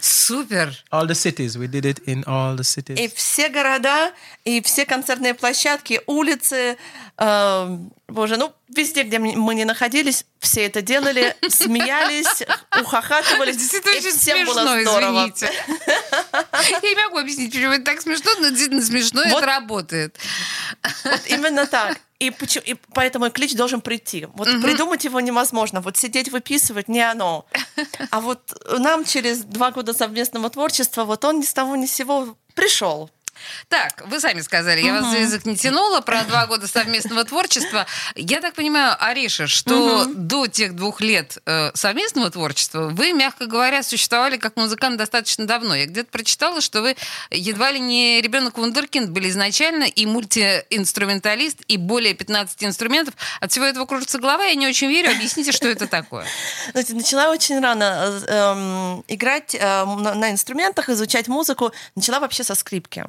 Супер. 0.00 0.74
All 0.90 1.06
the 1.06 1.14
cities, 1.14 1.56
we 1.56 1.66
did 1.68 1.84
it 1.84 2.02
in 2.06 2.24
all 2.24 2.56
the 2.56 2.64
cities. 2.64 2.96
И 2.98 3.08
все 3.14 3.48
города, 3.48 4.12
и 4.44 4.60
все 4.62 4.84
концертные 4.84 5.34
площадки, 5.34 6.00
улицы, 6.06 6.76
э, 7.16 7.78
боже, 8.14 8.36
ну, 8.36 8.52
везде, 8.68 9.02
где 9.02 9.18
мы 9.18 9.54
не 9.54 9.64
находились, 9.64 10.24
все 10.38 10.62
это 10.66 10.80
делали, 10.80 11.36
смеялись, 11.48 12.42
ухахатывались. 12.80 13.56
Действительно 13.56 13.92
и 13.92 13.98
очень 13.98 14.18
всем 14.18 14.46
было 14.46 14.54
смешно, 14.54 14.80
здорово. 14.82 15.30
извините. 15.34 15.52
Я 16.70 16.80
не 16.80 16.94
могу 17.04 17.18
объяснить, 17.18 17.52
почему 17.52 17.72
это 17.72 17.84
так 17.84 18.00
смешно, 18.00 18.30
но 18.38 18.48
действительно 18.48 18.82
смешно, 18.82 19.22
Вот. 19.28 19.38
это 19.38 19.46
работает. 19.46 20.16
Вот 21.04 21.20
именно 21.26 21.66
так. 21.66 21.98
И, 22.20 22.30
почему, 22.30 22.64
и 22.64 22.74
поэтому 22.94 23.30
клич 23.30 23.54
должен 23.54 23.80
прийти. 23.80 24.28
Вот 24.34 24.48
придумать 24.62 25.04
его 25.04 25.20
невозможно. 25.20 25.80
Вот 25.80 25.96
сидеть, 25.96 26.30
выписывать 26.30 26.88
не 26.88 27.00
оно. 27.00 27.44
А 28.10 28.20
вот 28.20 28.54
нам 28.78 29.04
через 29.04 29.40
два 29.40 29.72
года 29.72 29.92
совместного 29.92 30.48
творчества 30.48 31.04
вот 31.04 31.24
он 31.24 31.40
ни 31.40 31.44
с 31.44 31.52
того 31.52 31.76
ни 31.76 31.86
с 31.86 31.92
сего 31.92 32.36
пришел. 32.54 33.10
Так, 33.68 34.04
вы 34.06 34.20
сами 34.20 34.40
сказали, 34.40 34.80
я 34.80 35.00
вас 35.00 35.10
за 35.10 35.18
язык 35.18 35.44
не 35.44 35.56
тянула 35.56 36.00
про 36.00 36.24
два 36.24 36.46
года 36.46 36.66
совместного 36.66 37.24
творчества. 37.24 37.86
Я 38.14 38.40
так 38.40 38.54
понимаю, 38.54 38.96
Ариша, 38.98 39.46
что 39.46 40.04
до 40.06 40.46
тех 40.46 40.76
двух 40.76 41.00
лет 41.00 41.38
э, 41.46 41.70
совместного 41.74 42.30
творчества 42.30 42.88
вы, 42.88 43.12
мягко 43.12 43.46
говоря, 43.46 43.82
существовали 43.82 44.36
как 44.36 44.56
музыкант 44.56 44.96
достаточно 44.96 45.46
давно. 45.46 45.74
Я 45.74 45.86
где-то 45.86 46.10
прочитала, 46.10 46.60
что 46.60 46.82
вы 46.82 46.96
едва 47.30 47.70
ли 47.70 47.80
не 47.80 48.20
ребенок 48.20 48.58
Вундеркинд 48.58 49.10
были 49.10 49.28
изначально 49.30 49.84
и 49.84 50.06
мультиинструменталист, 50.06 51.62
и 51.68 51.76
более 51.76 52.14
15 52.14 52.64
инструментов. 52.64 53.14
От 53.40 53.50
всего 53.52 53.64
этого 53.64 53.86
кружится 53.86 54.18
голова, 54.18 54.44
я 54.44 54.54
не 54.54 54.66
очень 54.66 54.88
верю. 54.88 55.10
Объясните, 55.10 55.52
что 55.52 55.68
это 55.68 55.86
такое. 55.86 56.26
Знаете, 56.72 56.94
начала 56.94 57.30
очень 57.30 57.60
рано 57.60 58.20
э, 58.26 58.32
эм, 58.32 59.04
играть 59.08 59.54
э, 59.54 59.84
на, 59.84 60.14
на 60.14 60.30
инструментах, 60.30 60.88
изучать 60.88 61.28
музыку. 61.28 61.72
Начала 61.94 62.20
вообще 62.20 62.44
со 62.44 62.54
скрипки. 62.54 63.04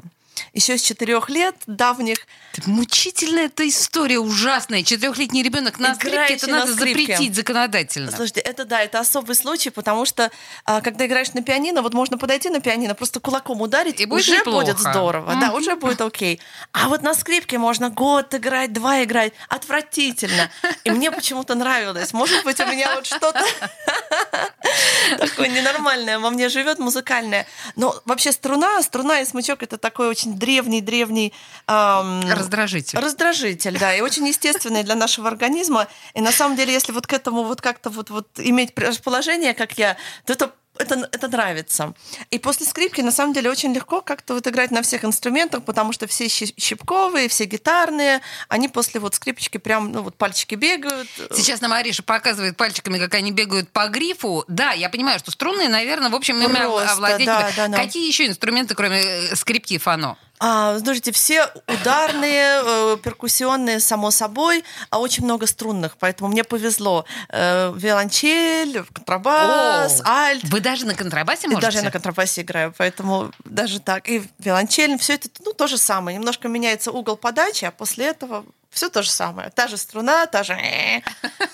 Еще 0.54 0.78
с 0.78 0.82
четырех 0.82 1.30
лет 1.30 1.56
давних. 1.68 2.18
Мучительная 2.66 3.46
эта 3.46 3.68
история, 3.68 4.20
ужасная. 4.20 4.84
Четырехлетний 4.84 5.44
ребенок 5.44 5.80
на 5.80 5.96
скрипке, 5.96 6.36
это 6.36 6.48
на 6.50 6.60
надо 6.60 6.74
скрипке. 6.74 7.14
запретить 7.14 7.36
законодательно. 7.36 8.12
Слушайте, 8.12 8.40
это 8.42 8.66
да, 8.66 8.82
это 8.82 9.00
особый 9.00 9.36
случай, 9.36 9.70
потому 9.70 10.06
что 10.06 10.32
а, 10.64 10.82
когда 10.82 11.06
играешь 11.06 11.34
на 11.34 11.42
пианино, 11.44 11.82
вот 11.82 11.94
можно 11.94 12.18
подойти 12.18 12.50
на 12.50 12.60
пианино, 12.62 12.96
просто 12.96 13.20
кулаком 13.20 13.62
ударить, 13.62 14.00
И 14.00 14.06
будет 14.06 14.22
уже 14.22 14.38
неплохо. 14.38 14.66
будет 14.66 14.80
здорово, 14.80 15.36
да, 15.40 15.52
уже 15.54 15.76
будет 15.76 16.02
окей. 16.02 16.40
А 16.72 16.88
вот 16.90 17.02
на 17.02 17.14
скрипке 17.14 17.58
можно 17.58 17.90
год 17.90 18.34
играть, 18.34 18.72
два 18.74 19.04
играть, 19.04 19.34
отвратительно. 19.50 20.50
И 20.84 20.92
мне 20.92 21.12
почему-то 21.12 21.56
нравилось. 21.56 22.14
Может 22.14 22.44
быть, 22.44 22.60
у 22.60 22.66
меня 22.68 22.96
вот 22.96 23.06
что-то 23.06 23.44
такое 25.18 25.48
ненормальное 25.50 26.20
во 26.20 26.30
мне 26.30 26.50
живет, 26.50 26.80
музыкальное. 26.80 27.46
Но 27.76 27.96
вообще 28.06 28.32
струна, 28.32 28.82
струна 28.84 29.22
и 29.22 29.26
смычок 29.26 29.64
это 29.64 29.78
такой 29.78 30.08
очень 30.08 30.25
древний-древний 30.34 31.34
ам, 31.68 32.22
Раздражитель. 32.30 32.98
Раздражитель, 33.00 33.78
да, 33.80 33.94
и 33.94 34.02
очень 34.02 34.28
естественный 34.28 34.84
для 34.84 34.96
нашего 34.96 35.28
организма. 35.28 35.88
И 36.14 36.22
на 36.22 36.32
самом 36.32 36.56
деле, 36.56 36.74
если 36.74 36.92
вот 36.92 37.08
к 37.08 37.14
этому 37.14 37.44
вот 37.44 37.62
как-то 37.62 37.90
вот, 37.90 38.10
вот 38.10 38.28
иметь 38.38 38.78
расположение, 38.78 39.54
как 39.54 39.78
я, 39.78 39.98
то 40.26 40.34
это 40.34 40.52
это, 40.80 41.10
это 41.12 41.28
нравится. 41.28 41.94
И 42.32 42.40
после 42.40 42.66
скрипки, 42.66 43.02
на 43.02 43.12
самом 43.12 43.34
деле, 43.34 43.50
очень 43.50 43.74
легко 43.74 44.02
как-то 44.02 44.34
вот 44.34 44.48
играть 44.48 44.72
на 44.72 44.82
всех 44.82 45.04
инструментах, 45.06 45.64
потому 45.64 45.94
что 45.94 46.08
все 46.08 46.28
щи- 46.28 46.54
щипковые, 46.60 47.28
все 47.28 47.46
гитарные, 47.46 48.22
они 48.48 48.68
после 48.68 49.00
вот 49.00 49.16
скрипочки 49.16 49.58
прям, 49.58 49.92
ну 49.92 50.02
вот 50.02 50.16
пальчики 50.16 50.56
бегают. 50.56 51.08
Сейчас 51.34 51.62
нам 51.62 51.74
Ариша 51.74 52.04
показывает 52.04 52.58
пальчиками, 52.58 52.98
как 52.98 53.14
они 53.16 53.32
бегают 53.32 53.70
по 53.70 53.88
грифу. 53.88 54.44
Да, 54.48 54.72
я 54.72 54.90
понимаю, 54.90 55.20
что 55.20 55.32
струнные, 55.32 55.70
наверное, 55.70 56.10
в 56.10 56.16
общем, 56.16 56.38
ими 56.42 56.56
Просто, 56.56 56.92
овладеть. 56.92 57.26
да, 57.26 57.52
да, 57.56 57.68
да. 57.68 57.78
Какие 57.78 58.08
еще 58.08 58.28
инструменты, 58.28 58.76
кроме 58.76 59.00
э, 59.02 59.36
скрипки 59.36 59.74
и 59.74 59.78
фано? 59.78 60.18
А, 60.48 60.78
слушайте, 60.78 61.12
все 61.12 61.52
ударные, 61.68 62.62
э, 62.64 62.98
перкуссионные, 63.02 63.80
само 63.80 64.12
собой, 64.12 64.64
а 64.92 65.00
очень 65.00 65.24
много 65.24 65.48
струнных, 65.48 65.98
поэтому 65.98 66.30
мне 66.30 66.44
повезло. 66.44 67.06
Э, 67.30 67.74
виолончель, 67.76 68.84
контрабас, 68.94 70.04
альт. 70.06 70.44
Вы 70.44 70.60
даже 70.60 70.86
на 70.86 70.94
контрабасе 70.94 71.48
можете? 71.48 71.66
даже 71.66 71.78
я 71.80 71.84
на 71.84 71.90
контрабасе 71.90 72.42
играю, 72.42 72.76
поэтому 72.78 73.32
даже 73.44 73.80
так. 73.80 74.08
И 74.08 74.22
виолончель, 74.38 75.00
все 75.00 75.14
это 75.14 75.30
ну, 75.44 75.52
то 75.52 75.66
же 75.66 75.80
самое. 75.80 76.16
Немножко 76.16 76.48
меняется 76.48 76.92
угол 76.92 77.18
подачи, 77.18 77.66
а 77.66 77.72
после 77.72 78.06
этого 78.06 78.46
все 78.76 78.90
то 78.90 79.02
же 79.02 79.10
самое. 79.10 79.50
Та 79.50 79.68
же 79.68 79.78
струна, 79.78 80.26
та 80.28 80.44
же... 80.44 80.54
э. 80.54 81.02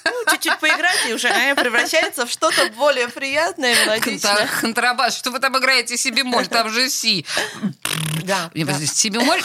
Ну, 0.05 0.31
чуть-чуть 0.31 0.59
поиграть, 0.59 1.05
и 1.07 1.13
уже 1.13 1.27
э, 1.27 1.53
превращается 1.55 2.25
в 2.25 2.31
что-то 2.31 2.67
более 2.75 3.07
приятное, 3.07 3.75
мелодичное. 3.85 4.47
Контра- 4.47 4.61
Контрабас. 4.61 5.15
Что 5.17 5.29
вы 5.29 5.39
там 5.39 5.55
играете 5.57 5.97
си 5.97 6.09
бемоль? 6.11 6.47
Там 6.47 6.69
же 6.69 6.89
си. 6.89 7.25
Да, 8.23 8.49
Не, 8.55 8.65
да. 8.65 8.73
си 8.79 9.09
бемоль? 9.09 9.41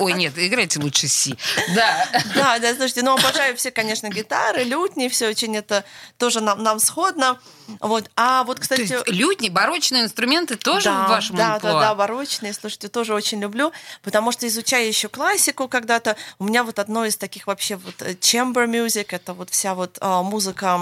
Ой, 0.00 0.12
нет, 0.12 0.34
играйте 0.36 0.78
лучше 0.78 1.08
си. 1.08 1.36
Да. 1.74 2.06
Да, 2.34 2.58
да, 2.58 2.68
слушайте, 2.74 3.02
ну 3.02 3.14
обожаю 3.14 3.56
все, 3.56 3.70
конечно, 3.72 4.08
гитары, 4.08 4.62
лютни, 4.64 5.08
все 5.08 5.28
очень 5.28 5.56
это 5.56 5.84
тоже 6.16 6.40
нам, 6.40 6.62
нам 6.62 6.78
сходно. 6.78 7.40
Вот. 7.80 8.10
А 8.16 8.44
вот, 8.44 8.56
То 8.56 8.62
кстати... 8.62 8.80
есть 8.80 9.08
лютни, 9.08 9.48
барочные 9.48 10.04
инструменты 10.04 10.56
тоже 10.56 10.86
да, 10.86 11.06
в 11.06 11.08
вашем 11.08 11.36
да, 11.36 11.54
амплуа? 11.54 11.72
да, 11.72 11.80
да, 11.80 11.94
барочные, 11.94 12.52
слушайте, 12.52 12.88
тоже 12.88 13.14
очень 13.14 13.40
люблю, 13.40 13.72
потому 14.02 14.32
что 14.32 14.46
изучая 14.46 14.86
еще 14.86 15.08
классику 15.08 15.68
когда-то, 15.68 16.16
у 16.38 16.44
меня 16.44 16.64
вот 16.64 16.78
одно 16.78 17.04
из 17.04 17.16
таких 17.16 17.46
вообще 17.46 17.76
вот 17.76 18.02
э, 18.02 18.14
chamber 18.14 18.66
music, 18.66 19.06
это 19.10 19.34
вот 19.34 19.50
вся 19.50 19.74
вот 19.74 19.98
а, 20.00 20.22
музыка 20.22 20.80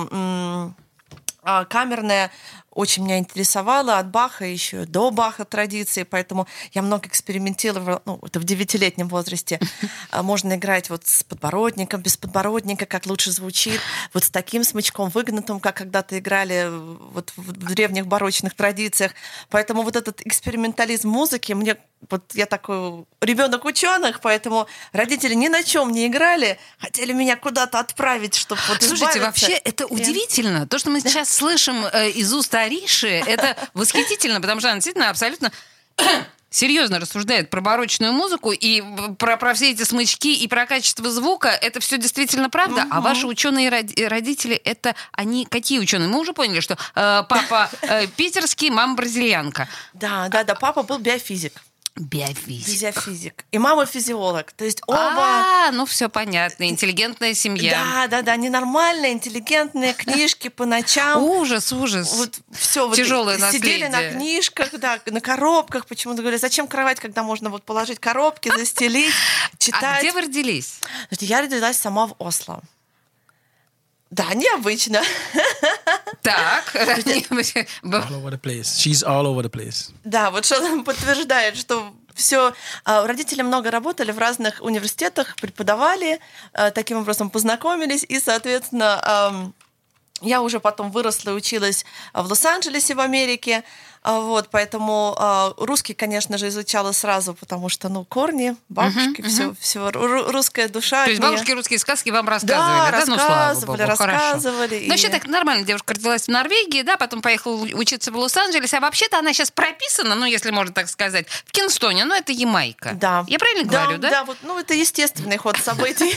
а, 1.43 1.65
камерная, 1.65 2.31
очень 2.79 3.03
меня 3.05 3.19
интересовала 3.19 3.99
от 3.99 4.09
Баха 4.11 4.45
еще 4.45 4.85
до 4.85 5.11
Баха 5.11 5.45
традиции, 5.45 6.05
поэтому 6.05 6.47
я 6.73 6.83
много 6.83 7.09
экспериментировала, 7.09 8.01
ну, 8.05 8.21
это 8.23 8.39
в 8.39 8.45
девятилетнем 8.45 9.09
возрасте. 9.09 9.59
А, 10.11 10.23
Можно 10.23 10.55
играть 10.55 10.89
вот 10.91 11.07
с 11.07 11.23
подбородником, 11.25 12.01
без 12.01 12.17
подбородника, 12.17 12.87
как 12.87 13.05
лучше 13.07 13.31
звучит, 13.31 13.81
вот 14.15 14.25
с 14.25 14.31
таким 14.31 14.65
смычком 14.65 15.11
выгнутым, 15.11 15.61
как 15.61 15.77
когда-то 15.77 16.19
играли 16.19 16.69
вот 17.13 17.33
в 17.37 17.53
древних 17.53 18.07
барочных 18.07 18.55
традициях. 18.55 19.13
Поэтому 19.51 19.83
вот 19.83 19.97
этот 19.97 20.25
экспериментализм 20.25 21.09
музыки 21.09 21.53
мне 21.53 21.77
вот 22.11 22.23
я 22.35 22.47
такой 22.47 23.05
ребенок 23.21 23.65
ученых, 23.65 24.21
поэтому 24.21 24.67
родители 24.93 25.35
ни 25.35 25.49
на 25.49 25.65
чем 25.65 25.91
не 25.91 26.07
играли, 26.07 26.59
хотели 26.79 27.13
меня 27.13 27.37
куда-то 27.37 27.81
отправить, 27.81 28.35
чтобы 28.37 28.61
вот 28.69 28.81
Слушайте, 28.83 29.19
избавиться. 29.19 29.21
вообще 29.47 29.53
это 29.55 29.85
И- 29.85 29.93
удивительно. 29.93 30.67
То, 30.69 30.79
что 30.79 30.91
мы 30.91 31.01
сейчас 31.01 31.29
слышим 31.29 31.85
э, 31.93 32.11
из 32.11 32.33
уст 32.33 32.55
Ариши, 32.69 33.09
это 33.09 33.57
восхитительно, 33.75 34.41
потому 34.41 34.61
что 34.61 34.69
она 34.69 34.77
действительно 34.77 35.09
абсолютно 35.09 35.51
серьезно 36.51 37.01
рассуждает 37.01 37.49
про 37.51 37.61
барочную 37.61 38.13
музыку 38.13 38.53
и 38.53 38.83
про, 39.19 39.37
про 39.37 39.55
все 39.55 39.71
эти 39.73 39.83
смычки 39.85 40.29
и 40.29 40.47
про 40.49 40.67
качество 40.67 41.11
звука. 41.11 41.49
Это 41.49 41.81
все 41.81 41.97
действительно 41.99 42.51
правда. 42.51 42.87
А 42.91 43.01
ваши 43.01 43.27
ученые 43.27 43.71
роди- 43.71 44.07
родители, 44.07 44.55
это 44.55 44.95
они 45.13 45.47
какие 45.47 45.79
ученые? 45.79 46.09
Мы 46.09 46.21
уже 46.21 46.33
поняли, 46.35 46.61
что 46.61 46.75
э, 46.75 47.23
папа 47.29 47.71
э, 47.83 48.07
питерский, 48.07 48.71
мама 48.71 48.95
бразильянка. 48.95 49.67
Да, 49.95 50.29
да, 50.29 50.45
да, 50.45 50.55
папа 50.55 50.83
был 50.83 50.99
биофизик. 50.99 51.55
Биофизик. 51.99 52.81
Биофизик. 52.95 53.45
И 53.51 53.59
мама 53.59 53.87
физиолог. 53.87 54.53
То 54.53 54.65
есть 54.65 54.81
оба... 54.87 54.99
А, 54.99 55.71
ну 55.73 55.85
все 55.87 56.09
понятно. 56.09 56.69
Интеллигентная 56.69 57.35
семья. 57.35 57.83
Да, 57.85 58.07
да, 58.09 58.23
да, 58.23 58.37
ненормальные, 58.37 59.13
интеллигентные 59.13 59.95
книжки 59.95 60.49
по 60.49 60.65
ночам. 60.65 61.23
Ужас, 61.23 61.73
ужас. 61.73 62.13
Вот 62.15 62.39
все 62.53 62.87
вот 62.87 62.97
Тяжелое 62.97 63.37
сидели 63.53 63.87
наследие. 63.87 63.89
на 63.89 64.17
книжках, 64.17 64.71
да, 64.79 65.01
на 65.07 65.21
коробках. 65.21 65.87
Почему-то 65.87 66.21
говорили, 66.23 66.41
зачем 66.41 66.69
кровать, 66.69 67.01
когда 67.01 67.23
можно 67.23 67.51
вот 67.51 67.65
положить 67.65 67.99
коробки, 67.99 68.51
застелить, 68.57 69.13
А 69.53 69.57
читать. 69.59 69.99
где 70.01 70.13
вы 70.13 70.23
родились? 70.23 70.81
Я 71.21 71.41
родилась 71.43 71.77
сама 71.77 72.07
в 72.07 72.15
Осло. 72.19 72.63
Да, 74.11 74.33
необычно. 74.35 75.03
Так. 76.23 76.75
All 76.75 78.15
over 78.15 78.31
the 78.31 78.39
place. 78.39 78.79
She's 78.79 79.03
all 79.03 79.27
over 79.27 79.43
the 79.43 79.51
place. 79.51 79.91
Да, 80.05 80.31
вот 80.31 80.45
что 80.45 80.61
нам 80.61 80.85
подтверждает, 80.85 81.57
что 81.57 81.93
все. 82.15 82.53
Родители 82.85 83.43
много 83.43 83.71
работали 83.71 84.11
в 84.11 84.19
разных 84.19 84.61
университетах, 84.61 85.37
преподавали, 85.37 86.21
а, 86.53 86.71
таким 86.71 86.99
образом 86.99 87.31
познакомились, 87.31 88.05
и, 88.09 88.21
соответственно, 88.21 89.53
я 90.21 90.43
уже 90.43 90.59
потом 90.59 90.91
выросла 90.91 91.31
и 91.31 91.35
училась 91.35 91.85
в 92.13 92.27
Лос-Анджелесе 92.29 92.95
в 92.95 93.01
Америке. 93.01 93.63
А, 94.03 94.21
Вот, 94.21 94.49
поэтому 94.51 95.15
а, 95.19 95.53
русский, 95.57 95.95
конечно 95.95 96.39
же, 96.39 96.49
изучала 96.49 96.93
сразу, 96.93 97.35
потому 97.35 97.69
что, 97.69 97.89
ну, 97.89 98.05
корни, 98.05 98.57
бабушки, 98.69 99.23
все, 99.23 99.55
все, 99.61 99.91
русская 99.91 100.69
душа. 100.69 101.05
То 101.05 101.11
есть 101.11 101.21
меня. 101.21 101.31
бабушки 101.33 101.53
русские 101.53 101.79
сказки 101.79 102.11
вам 102.11 102.29
рассказывали, 102.29 102.91
да? 102.91 103.01
Да, 103.01 103.05
Ну, 103.07 103.15
слава 103.17 103.35
рассказывали, 103.49 103.67
богу, 103.67 103.97
хорошо. 103.97 104.07
рассказывали, 104.07 104.81
Ну, 104.85 104.89
вообще 104.91 105.09
и- 105.09 105.11
так 105.11 105.27
нормально, 105.27 105.65
девушка 105.65 105.95
родилась 105.95 106.25
в 106.25 106.29
Норвегии, 106.29 106.83
да, 106.83 106.97
потом 106.97 107.23
поехала 107.23 107.57
учиться 107.75 108.11
в 108.13 108.17
Лос-Анджелесе, 108.17 108.77
а 108.79 108.81
вообще-то 108.81 109.19
она 109.19 109.33
сейчас 109.33 109.51
прописана, 109.51 110.15
ну, 110.15 110.25
если 110.27 110.51
можно 110.51 110.73
так 110.73 110.89
сказать, 110.89 111.27
в 111.47 111.51
Кинстоне, 111.53 112.05
ну, 112.05 112.15
это 112.15 112.33
Ямайка. 112.33 112.93
Да. 112.95 113.25
Я 113.29 113.39
правильно 113.39 113.69
да, 113.69 113.83
говорю, 113.83 113.99
да? 113.99 114.11
Да, 114.11 114.25
вот, 114.25 114.37
ну, 114.43 114.59
это 114.59 114.75
естественный 114.75 115.37
ход 115.39 115.57
событий. 115.59 116.17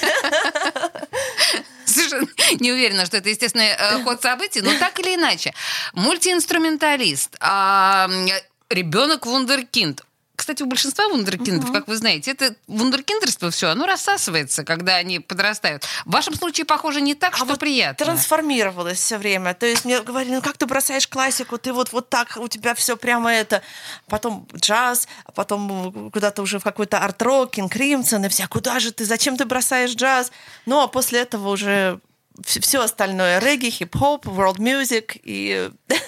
Совершенно 1.86 2.28
не 2.60 2.72
уверена, 2.72 3.06
что 3.06 3.17
это 3.17 3.28
естественный 3.30 3.70
э, 3.78 4.04
ход 4.04 4.22
событий, 4.22 4.62
но 4.62 4.72
так 4.80 4.98
или 5.00 5.15
иначе. 5.15 5.54
Мультиинструменталист, 5.94 7.36
а, 7.41 7.71
м, 8.10 8.28
ребенок 8.70 9.26
вундеркинд. 9.26 10.04
Кстати, 10.36 10.64
у 10.64 10.66
большинства 10.66 11.08
вундеркиндов, 11.08 11.72
как 11.72 11.88
вы 11.88 11.96
знаете, 11.98 12.32
это 12.32 12.56
вундеркиндерство 12.66 13.52
все, 13.52 13.68
оно 13.68 13.86
рассасывается, 13.86 14.64
когда 14.64 14.96
они 14.96 15.20
подрастают. 15.20 15.86
В 16.04 16.12
вашем 16.12 16.34
случае, 16.34 16.66
похоже, 16.66 17.00
не 17.00 17.14
так, 17.14 17.36
что 17.36 17.46
А 17.46 17.48
вот 17.48 17.60
приятно. 17.60 18.04
трансформировалась 18.04 18.98
все 18.98 19.20
время. 19.20 19.54
То 19.54 19.68
есть 19.68 19.86
мне 19.86 20.02
говорили, 20.02 20.34
ну 20.34 20.42
как 20.42 20.58
ты 20.58 20.66
бросаешь 20.66 21.08
классику, 21.08 21.60
ты 21.60 21.72
вот, 21.74 21.92
вот 21.94 22.10
так, 22.10 22.38
у 22.38 22.48
тебя 22.48 22.74
все 22.74 22.98
прямо 22.98 23.32
это. 23.32 23.62
Потом 24.08 24.48
джаз, 24.56 25.08
а 25.26 25.32
потом 25.32 26.10
куда-то 26.10 26.42
уже 26.42 26.58
в 26.58 26.64
какой-то 26.64 26.98
арт-рок, 26.98 27.52
Кинг 27.52 27.72
Кримсон, 27.74 28.26
и 28.26 28.30
вся, 28.30 28.48
куда 28.48 28.80
же 28.80 28.92
ты, 28.92 29.06
зачем 29.06 29.38
ты 29.38 29.46
бросаешь 29.46 29.92
джаз? 29.94 30.32
Ну, 30.66 30.80
а 30.82 30.88
после 30.88 31.20
этого 31.20 31.50
уже 31.50 32.00
все 32.44 32.82
остальное, 32.82 33.38
регги, 33.38 33.70
хип-хоп, 33.70 34.26
world 34.26 34.58
music 34.58 35.20
и... 35.24 35.70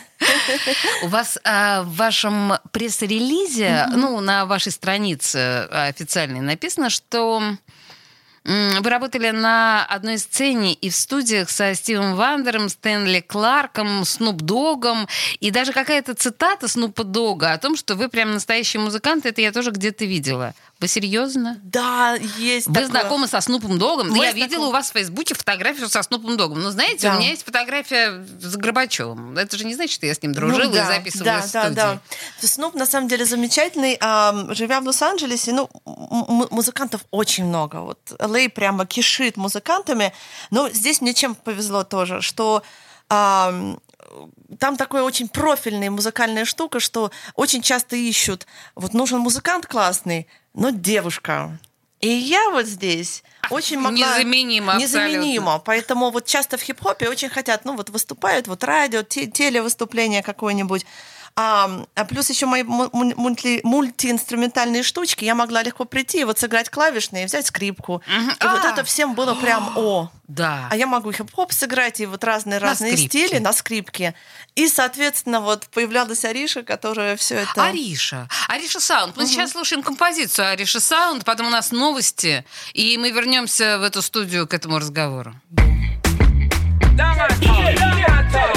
У 1.03 1.07
вас 1.07 1.37
а, 1.43 1.83
в 1.83 1.95
вашем 1.95 2.53
пресс-релизе, 2.71 3.87
ну, 3.93 4.19
на 4.19 4.45
вашей 4.45 4.71
странице 4.71 5.67
официальной 5.71 6.41
написано, 6.41 6.89
что 6.89 7.41
вы 8.45 8.89
работали 8.89 9.29
на 9.29 9.85
одной 9.85 10.17
сцене 10.17 10.73
и 10.73 10.89
в 10.89 10.95
студиях 10.95 11.49
со 11.49 11.73
Стивом 11.75 12.15
Вандером, 12.15 12.67
Стэнли 12.67 13.21
Кларком, 13.21 14.03
Снуп 14.03 14.41
Догом, 14.41 15.07
и 15.39 15.49
даже 15.49 15.71
какая-то 15.71 16.13
цитата 16.13 16.67
Снупа 16.67 17.05
Дога 17.05 17.53
о 17.53 17.57
том, 17.57 17.77
что 17.77 17.95
вы 17.95 18.09
прям 18.09 18.33
настоящий 18.33 18.79
музыкант, 18.79 19.25
это 19.25 19.39
я 19.39 19.53
тоже 19.53 19.71
где-то 19.71 20.03
видела. 20.03 20.53
Вы 20.83 20.89
серьезно? 20.89 21.61
Да, 21.63 22.15
есть 22.37 22.67
Вы 22.67 22.73
такое. 22.73 22.89
знакомы 22.89 23.27
со 23.29 23.39
Снупом 23.39 23.79
Догом? 23.79 24.09
Мы 24.09 24.17
Я 24.17 24.31
знакомы. 24.31 24.43
видела 24.43 24.65
у 24.65 24.71
вас 24.71 24.89
в 24.89 24.91
Фейсбуке 24.91 25.33
фотографию 25.33 25.87
со 25.87 26.03
Снупом 26.03 26.35
Догом. 26.35 26.61
Но 26.61 26.71
знаете, 26.71 27.07
Да. 27.07 27.15
у 27.15 27.19
меня 27.19 27.29
есть 27.29 27.45
фотография 27.45 28.25
с 28.41 28.57
Горбачевым. 28.57 29.37
Это 29.37 29.57
же 29.57 29.63
не 29.63 29.75
значит, 29.75 29.93
что 29.93 30.07
я 30.07 30.13
с 30.13 30.21
ним 30.21 30.33
Ну 30.33 30.39
дружила 30.41 30.73
да, 30.73 30.83
и 30.83 30.97
записывала 30.97 31.25
да, 31.35 31.39
да, 31.39 31.47
студии. 31.47 31.75
да. 31.75 31.99
Снуп 32.41 32.75
на 32.75 32.85
самом 32.85 33.07
деле 33.07 33.23
замечательный. 33.23 33.97
Ам, 34.01 34.53
Живя 34.53 34.81
в 34.81 34.85
Лос-Анджелесе, 34.85 35.53
ну, 35.53 35.69
музыкантов 36.51 37.05
очень 37.11 37.45
много. 37.45 37.77
Вот 37.77 37.99
Л.А. 38.19 38.49
прямо 38.49 38.85
кишит 38.85 39.37
музыкантами. 39.37 40.11
Но 40.51 40.67
здесь 40.69 40.99
мне 40.99 41.13
чем 41.13 41.35
повезло 41.35 41.85
тоже, 41.85 42.19
что 42.21 42.61
там 44.59 44.77
такая 44.77 45.03
очень 45.03 45.27
профильная 45.27 45.89
музыкальная 45.89 46.45
штука, 46.45 46.79
что 46.79 47.11
очень 47.35 47.61
часто 47.61 47.95
ищут, 47.95 48.47
вот 48.75 48.93
нужен 48.93 49.19
музыкант 49.19 49.65
классный, 49.65 50.27
но 50.53 50.69
девушка. 50.69 51.57
И 52.03 52.09
я 52.09 52.49
вот 52.49 52.65
здесь 52.65 53.23
очень 53.49 53.79
могла... 53.79 54.17
незаменимо 54.17 54.75
Незаменимо. 54.75 55.59
Поэтому 55.59 56.11
вот 56.11 56.25
часто 56.25 56.57
в 56.57 56.61
хип-хопе 56.61 57.07
очень 57.07 57.29
хотят, 57.29 57.63
ну 57.63 57.77
вот 57.77 57.89
выступают, 57.89 58.47
вот 58.47 58.63
радио, 58.65 59.03
те- 59.03 59.27
телевыступление 59.27 60.21
какое-нибудь. 60.21 60.85
А, 61.35 61.83
а 61.95 62.05
плюс 62.05 62.29
еще 62.29 62.45
мои 62.45 62.61
му- 62.61 62.89
му- 62.93 63.11
мульти- 63.13 63.61
мультиинструментальные 63.63 64.83
штучки, 64.83 65.25
я 65.25 65.33
могла 65.33 65.63
легко 65.63 65.83
прийти 65.85 66.21
и 66.21 66.23
вот 66.25 66.37
сыграть 66.37 66.69
клавишные, 66.69 67.25
взять 67.25 67.47
скрипку. 67.47 68.03
И 68.07 68.45
вот 68.45 68.63
А. 68.63 68.69
это 68.71 68.83
всем 68.83 69.15
было 69.15 69.33
прям 69.33 69.73
о. 69.75 70.11
Да. 70.27 70.67
А 70.69 70.75
я 70.75 70.85
могу 70.85 71.11
хип-хоп 71.11 71.51
сыграть 71.51 71.99
и 71.99 72.05
вот 72.05 72.23
разные 72.23 72.59
разные 72.59 72.93
скрипке. 72.93 73.27
стили 73.27 73.39
на 73.39 73.51
скрипке. 73.51 74.13
И, 74.55 74.67
соответственно, 74.67 75.41
вот 75.41 75.65
появлялась 75.73 76.23
Ариша, 76.23 76.61
которая 76.61 77.15
все 77.17 77.35
это... 77.39 77.65
Ариша. 77.65 78.27
Ариша 78.47 78.79
Саунд. 78.79 79.17
Мы 79.17 79.25
сейчас 79.25 79.51
слушаем 79.51 79.81
композицию 79.81 80.49
Ариша 80.51 80.79
Саунд, 80.79 81.25
потом 81.25 81.47
у 81.47 81.49
нас 81.49 81.71
новости, 81.71 82.45
и 82.73 82.95
мы 82.99 83.09
вернемся 83.09 83.79
в 83.79 83.83
эту 83.83 84.01
студию 84.03 84.47
к 84.47 84.53
этому 84.53 84.77
разговору. 84.77 85.33
Take 88.33 88.52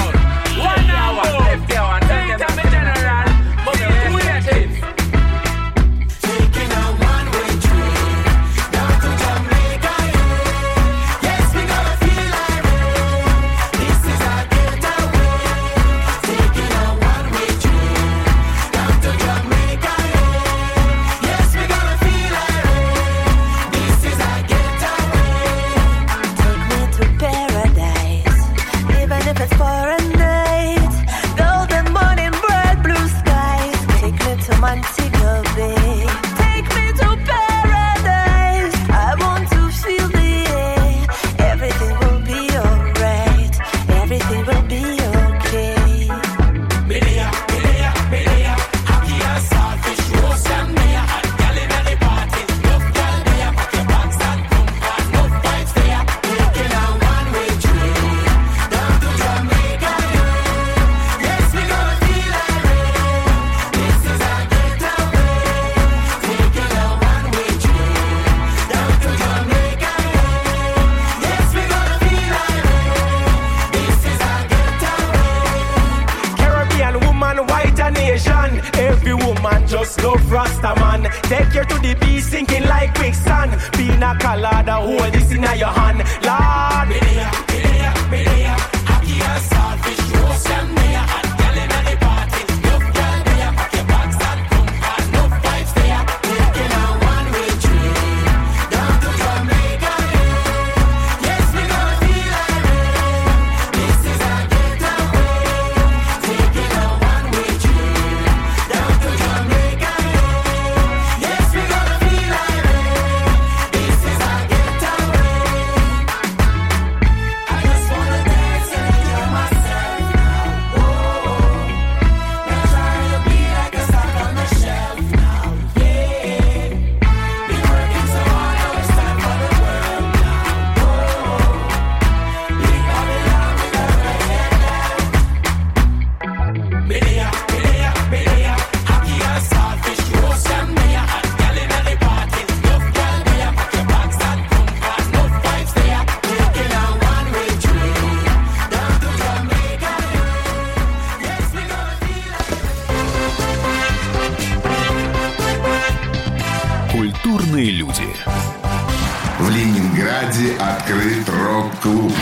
открыт 160.59 161.29
рок-клуб. 161.29 162.13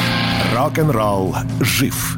Рок-н-ролл 0.54 1.36
жив. 1.60 2.18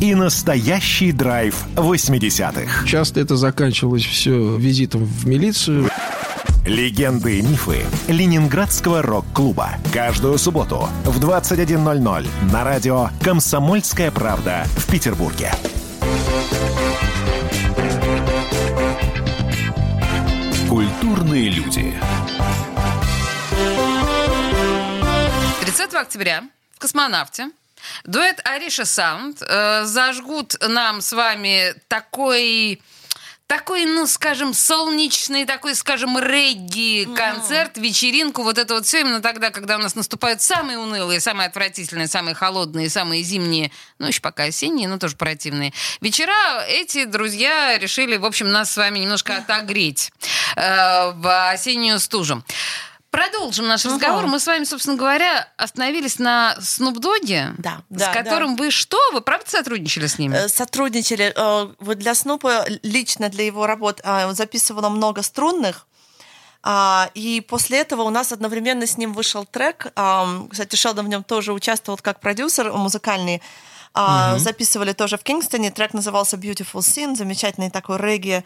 И 0.00 0.14
настоящий 0.14 1.12
драйв 1.12 1.64
80-х. 1.74 2.86
Часто 2.86 3.20
это 3.20 3.36
заканчивалось 3.36 4.04
все 4.04 4.56
визитом 4.56 5.04
в 5.04 5.26
милицию. 5.26 5.88
Легенды 6.66 7.38
и 7.38 7.42
мифы 7.42 7.84
Ленинградского 8.08 9.00
рок-клуба. 9.00 9.70
Каждую 9.92 10.36
субботу 10.36 10.88
в 11.04 11.24
21.00 11.24 12.26
на 12.52 12.64
радио 12.64 13.10
«Комсомольская 13.22 14.10
правда» 14.10 14.66
в 14.76 14.90
Петербурге. 14.90 15.52
Культурные 20.68 21.48
люди. 21.50 21.94
30 25.60 25.94
октября 25.94 26.42
в 26.74 26.80
«Космонавте» 26.80 27.50
дуэт 28.04 28.40
Ариша 28.44 28.84
Саунд 28.84 29.42
э, 29.42 29.84
зажгут 29.84 30.56
нам 30.60 31.00
с 31.00 31.12
вами 31.12 31.74
такой 31.88 32.80
такой, 33.46 33.84
ну, 33.84 34.06
скажем, 34.06 34.54
солнечный, 34.54 35.44
такой, 35.44 35.74
скажем, 35.74 36.18
регги-концерт, 36.18 37.76
вечеринку, 37.76 38.42
вот 38.42 38.58
это 38.58 38.74
вот 38.74 38.86
все 38.86 39.00
именно 39.00 39.20
тогда, 39.20 39.50
когда 39.50 39.76
у 39.76 39.78
нас 39.78 39.94
наступают 39.94 40.42
самые 40.42 40.78
унылые, 40.78 41.20
самые 41.20 41.46
отвратительные, 41.46 42.08
самые 42.08 42.34
холодные, 42.34 42.90
самые 42.90 43.22
зимние, 43.22 43.70
ну, 43.98 44.08
еще 44.08 44.20
пока 44.20 44.44
осенние, 44.44 44.88
но 44.88 44.98
тоже 44.98 45.16
противные. 45.16 45.72
Вечера 46.00 46.64
эти 46.66 47.04
друзья 47.04 47.78
решили, 47.78 48.16
в 48.16 48.24
общем, 48.24 48.50
нас 48.50 48.72
с 48.72 48.76
вами 48.76 48.98
немножко 48.98 49.36
отогреть 49.36 50.10
э, 50.56 51.12
в 51.12 51.50
осеннюю 51.50 52.00
стужу. 52.00 52.42
Продолжим 53.10 53.66
наш 53.66 53.84
разговор. 53.84 54.26
Мы 54.26 54.38
с 54.38 54.46
вами, 54.46 54.64
собственно 54.64 54.96
говоря, 54.96 55.48
остановились 55.56 56.18
на 56.18 56.56
Dogg, 56.58 57.54
Да, 57.58 57.82
с 57.90 57.98
да, 57.98 58.12
которым 58.12 58.56
вы 58.56 58.70
что? 58.70 58.98
Вы 59.12 59.20
правда 59.22 59.48
сотрудничали 59.48 60.06
с 60.06 60.18
ним? 60.18 60.32
Э, 60.34 60.48
Сотрудничали. 60.48 61.32
э, 61.34 61.72
Вот 61.78 61.98
для 61.98 62.14
Снупа, 62.14 62.66
лично 62.82 63.28
для 63.30 63.44
его 63.46 63.66
работ, 63.66 64.00
э, 64.04 64.32
записывала 64.32 64.88
много 64.90 65.22
струнных. 65.22 65.86
А, 66.62 67.10
И 67.14 67.40
после 67.40 67.78
этого 67.78 68.02
у 68.02 68.10
нас 68.10 68.32
одновременно 68.32 68.86
с 68.86 68.98
ним 68.98 69.12
вышел 69.14 69.44
трек. 69.46 69.86
Ам, 69.94 70.48
Кстати, 70.48 70.74
Шелдон 70.76 71.06
в 71.06 71.08
нем 71.08 71.22
тоже 71.24 71.52
участвовал 71.52 71.98
как 72.02 72.20
продюсер 72.20 72.72
музыкальный. 72.72 73.40
А, 73.94 74.32
Мгм. 74.32 74.40
Записывали 74.40 74.92
тоже 74.92 75.16
в 75.16 75.22
Кингстоне. 75.22 75.70
Трек 75.70 75.94
назывался 75.94 76.36
Beautiful 76.36 76.80
Sin. 76.80 77.14
Замечательный 77.16 77.70
такой 77.70 77.96
регги 77.98 78.44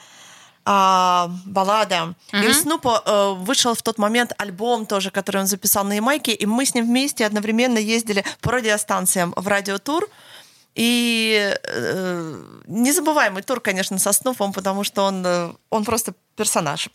а, 0.64 1.30
баллада. 1.46 2.14
И 2.32 2.46
у. 2.46 2.52
Снупа 2.52 3.02
э, 3.04 3.34
вышел 3.38 3.74
в 3.74 3.82
тот 3.82 3.98
момент 3.98 4.32
альбом 4.38 4.86
тоже, 4.86 5.10
который 5.10 5.40
он 5.40 5.46
записал 5.46 5.84
на 5.84 5.94
Ямайке, 5.94 6.32
и 6.32 6.46
мы 6.46 6.64
с 6.64 6.74
ним 6.74 6.86
вместе 6.86 7.26
одновременно 7.26 7.78
ездили 7.78 8.24
по 8.40 8.52
радиостанциям 8.52 9.32
в 9.36 9.48
радиотур. 9.48 10.08
И 10.74 11.56
э, 11.64 12.42
незабываемый 12.66 13.42
тур, 13.42 13.60
конечно, 13.60 13.98
со 13.98 14.12
Снупом, 14.12 14.52
потому 14.52 14.84
что 14.84 15.02
он, 15.02 15.26
э, 15.26 15.52
он 15.70 15.84
просто 15.84 16.14
персонаж. 16.36 16.88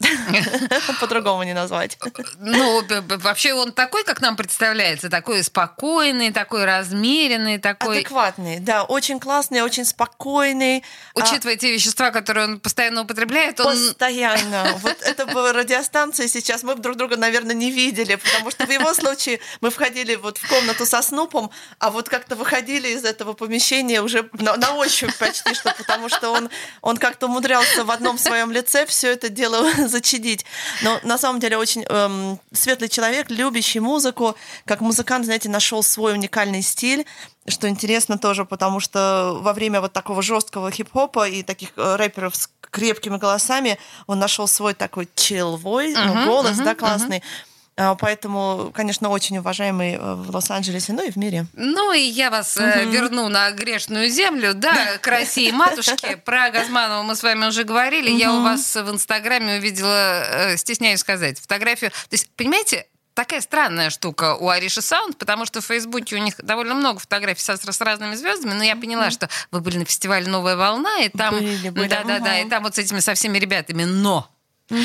По-другому 1.00 1.44
не 1.44 1.54
назвать. 1.54 1.98
Ну, 2.40 2.84
вообще 3.20 3.54
он 3.54 3.72
такой, 3.72 4.04
как 4.04 4.22
нам 4.22 4.36
представляется, 4.36 5.10
такой 5.10 5.44
спокойный, 5.44 6.32
такой 6.32 6.66
размеренный, 6.66 7.60
такой... 7.60 8.00
Адекватный, 8.00 8.60
да, 8.60 8.84
очень 8.84 9.20
классный, 9.20 9.62
очень 9.62 9.86
спокойный. 9.86 10.84
А, 11.14 11.20
Учитывая 11.20 11.58
те 11.58 11.72
вещества, 11.72 12.12
которые 12.12 12.46
он 12.46 12.60
постоянно 12.60 13.02
употребляет, 13.02 13.60
он... 13.60 13.74
Постоянно. 13.74 14.80
Вот 14.86 15.02
это 15.02 15.26
бы 15.26 15.52
радиостанция 15.54 16.28
сейчас, 16.28 16.64
мы 16.64 16.76
друг 16.76 16.98
друга, 16.98 17.18
наверное, 17.18 17.56
не 17.56 17.72
видели, 17.72 18.16
потому 18.16 18.52
что 18.52 18.66
в 18.66 18.70
его 18.70 18.94
случае 18.94 19.40
мы 19.62 19.70
входили 19.70 20.16
вот 20.16 20.38
в 20.38 20.48
комнату 20.48 20.86
со 20.86 21.02
Снупом, 21.02 21.52
а 21.80 21.92
вот 21.92 22.10
как-то 22.10 22.36
выходили 22.36 22.90
из 22.90 23.04
этого 23.04 23.34
помещения 23.34 24.02
уже 24.02 24.28
на, 24.34 24.58
на 24.58 24.74
ощупь 24.74 25.16
почти 25.18 25.54
что, 25.54 25.74
потому 25.78 26.10
что 26.10 26.32
он, 26.32 26.50
он 26.82 26.98
как-то 26.98 27.28
умудрялся 27.28 27.84
в 27.84 27.92
одном 27.92 28.18
своем 28.18 28.52
лице 28.52 28.86
все 28.86 29.12
это 29.12 29.25
дело 29.30 29.66
зачадить. 29.88 30.46
Но 30.82 31.00
на 31.04 31.18
самом 31.18 31.40
деле 31.40 31.58
очень 31.58 31.84
эм, 31.84 32.40
светлый 32.52 32.90
человек, 32.90 33.30
любящий 33.30 33.80
музыку, 33.80 34.36
как 34.66 34.82
музыкант, 34.82 35.26
знаете, 35.26 35.50
нашел 35.50 35.84
свой 35.84 36.14
уникальный 36.14 36.62
стиль, 36.62 37.06
что 37.48 37.70
интересно 37.70 38.18
тоже, 38.18 38.46
потому 38.46 38.80
что 38.80 39.38
во 39.40 39.54
время 39.54 39.82
вот 39.82 39.94
такого 39.94 40.22
жесткого 40.22 40.72
хип-хопа 40.72 41.28
и 41.30 41.44
таких 41.44 41.70
э, 41.78 41.96
рэперов 41.96 42.36
с 42.36 42.50
крепкими 42.72 43.18
голосами 43.18 43.78
он 44.08 44.20
нашел 44.20 44.48
свой 44.48 44.74
такой 44.74 45.08
chill 45.16 45.58
voice, 45.62 45.96
ну, 45.96 46.26
голос, 46.26 46.56
мгм, 46.56 46.66
да, 46.66 46.76
классный. 46.76 47.18
А, 47.20 47.55
Поэтому, 47.76 48.72
конечно, 48.74 49.10
очень 49.10 49.38
уважаемый 49.40 49.96
э, 49.96 50.14
в 50.16 50.34
Лос-Анджелесе, 50.34 50.94
ну 50.94 51.06
и 51.06 51.12
в 51.12 51.18
мире. 51.18 51.46
Ну 51.54 51.92
и 51.92 52.00
я 52.00 52.30
вас 52.30 52.56
Мгм. 52.56 52.90
верну 52.92 53.28
на 53.28 53.52
грешную 53.52 54.10
землю, 54.10 54.54
да, 54.54 54.98
к 55.02 55.08
России 55.08 55.52
матушке. 55.52 56.16
Про 56.18 56.50
Газманова 56.52 57.04
мы 57.04 57.16
с 57.16 57.24
вами 57.24 57.48
уже 57.48 57.64
говорили. 57.66 58.10
Я 58.10 58.34
у 58.34 58.42
вас 58.44 58.76
в 58.76 58.90
Инстаграме 58.90 59.58
увидела, 59.58 60.52
э, 60.52 60.58
стесняюсь 60.58 61.02
сказать, 61.02 61.40
фотографию. 61.40 61.92
То 61.92 62.14
есть, 62.14 62.30
понимаете, 62.38 62.88
такая 63.14 63.42
странная 63.42 63.90
штука 63.90 64.36
у 64.36 64.48
Ариши 64.48 64.82
Саунд, 64.82 65.18
потому 65.18 65.46
что 65.46 65.60
в 65.60 65.66
Фейсбуке 65.66 66.16
у 66.16 66.20
них 66.20 66.36
довольно 66.38 66.76
много 66.76 67.00
фотографий 67.00 67.42
со- 67.42 67.58
с, 67.58 67.82
разными 67.82 68.16
звездами, 68.16 68.54
но 68.54 68.64
я 68.64 68.76
поняла, 68.76 69.10
что 69.12 69.30
вы 69.52 69.60
были 69.62 69.80
на 69.80 69.86
фестивале 69.86 70.28
«Новая 70.28 70.56
волна», 70.56 71.00
и 71.00 71.10
там... 71.10 71.34
Были, 71.36 71.70
были, 71.70 71.88
Да-да-да, 71.88 72.38
мгм. 72.38 72.48
и 72.48 72.50
там 72.50 72.64
вот 72.64 72.76
с 72.76 72.78
этими 72.78 73.00
со 73.00 73.14
всеми 73.16 73.38
ребятами, 73.38 73.84
но... 73.84 74.30
Э, 74.70 74.76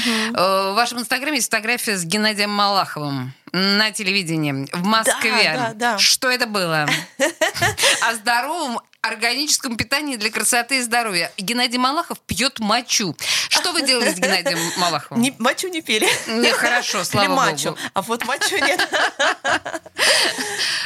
В 0.71 0.75
вашем 0.75 0.99
инстаграме 1.01 1.37
есть 1.37 1.51
фотография 1.51 1.97
с 1.97 2.05
Геннадием 2.05 2.51
Малаховым 2.51 3.33
на 3.53 3.91
телевидении 3.91 4.67
в 4.73 4.85
Москве. 4.85 5.53
да, 5.55 5.73
да. 5.75 5.99
Что 5.99 6.29
это 6.29 6.47
было? 6.47 6.87
О 8.03 8.15
здоровом 8.15 8.81
органическом 9.03 9.77
питании 9.79 10.17
для 10.17 10.31
красоты 10.31 10.77
и 10.79 10.83
здоровья. 10.83 11.33
Геннадий 11.39 11.79
Малахов 11.79 12.21
пьет 12.21 12.59
мочу. 12.61 13.17
Что 13.49 13.73
вы 13.73 13.81
делали 13.83 14.11
с 14.13 14.19
Геннадием 14.19 14.59
Малаховым? 14.77 15.23
Не, 15.23 15.35
мочу 15.39 15.69
не 15.69 15.81
пили. 15.81 16.07
Не, 16.29 16.53
хорошо, 16.53 17.03
слава 17.05 17.25
Или 17.27 17.33
мачу. 17.35 17.69
богу. 17.71 17.79
А 17.95 18.03
вот 18.03 18.25
мочу 18.27 18.57
нет. 18.59 18.87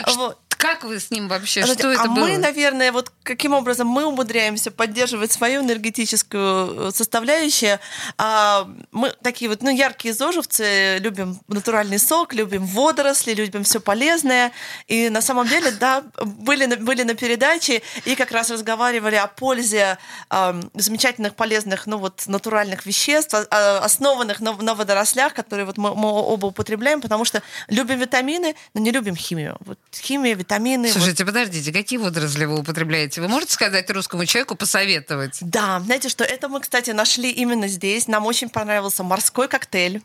Вот. 0.06 0.38
Как 0.64 0.82
вы 0.82 0.98
с 0.98 1.10
ним 1.10 1.28
вообще? 1.28 1.62
Знаете, 1.62 1.82
Что 1.82 1.92
это 1.92 2.02
а 2.04 2.06
было? 2.06 2.24
мы, 2.24 2.38
наверное, 2.38 2.90
вот 2.90 3.12
каким 3.22 3.52
образом 3.52 3.86
мы 3.86 4.06
умудряемся 4.06 4.70
поддерживать 4.70 5.30
свою 5.30 5.60
энергетическую 5.60 6.88
э, 6.88 6.90
составляющую. 6.90 7.78
А, 8.16 8.66
мы 8.90 9.12
такие 9.22 9.50
вот, 9.50 9.62
ну, 9.62 9.68
яркие 9.68 10.14
зожевцы, 10.14 10.96
любим 11.00 11.38
натуральный 11.48 11.98
сок, 11.98 12.32
любим 12.32 12.64
водоросли, 12.64 13.34
любим 13.34 13.62
все 13.64 13.78
полезное. 13.78 14.52
И 14.86 15.10
на 15.10 15.20
самом 15.20 15.46
деле, 15.48 15.70
да, 15.70 16.02
были, 16.24 16.64
на- 16.64 16.76
были 16.76 17.02
на 17.02 17.12
передаче 17.12 17.82
и 18.06 18.14
как 18.14 18.30
раз 18.30 18.48
разговаривали 18.50 19.16
о 19.16 19.26
пользе 19.26 19.98
а, 20.30 20.58
замечательных 20.72 21.34
полезных, 21.34 21.86
ну, 21.86 21.98
вот, 21.98 22.22
натуральных 22.26 22.86
веществ, 22.86 23.34
а, 23.34 23.80
основанных 23.80 24.40
на, 24.40 24.54
на 24.54 24.74
водорослях, 24.74 25.34
которые 25.34 25.66
вот 25.66 25.76
мы, 25.76 25.94
мы 25.94 26.08
оба 26.08 26.46
употребляем, 26.46 27.02
потому 27.02 27.26
что 27.26 27.42
любим 27.68 27.98
витамины, 27.98 28.56
но 28.72 28.80
не 28.80 28.92
любим 28.92 29.14
химию. 29.14 29.58
Вот 29.60 29.78
химия, 29.92 30.34
витамины. 30.34 30.53
Вот 30.58 30.92
Слушайте, 30.92 31.24
подождите, 31.24 31.72
какие 31.72 31.98
водоросли 31.98 32.44
вы 32.44 32.58
употребляете? 32.58 33.20
Вы 33.20 33.28
можете 33.28 33.52
сказать 33.52 33.90
русскому 33.90 34.26
человеку, 34.26 34.54
посоветовать? 34.54 35.38
Да, 35.40 35.80
знаете 35.80 36.08
что, 36.08 36.24
это 36.24 36.48
мы, 36.48 36.60
кстати, 36.60 36.90
нашли 36.90 37.30
именно 37.30 37.68
здесь. 37.68 38.08
Нам 38.08 38.26
очень 38.26 38.48
понравился 38.48 39.02
морской 39.02 39.48
коктейль. 39.48 40.02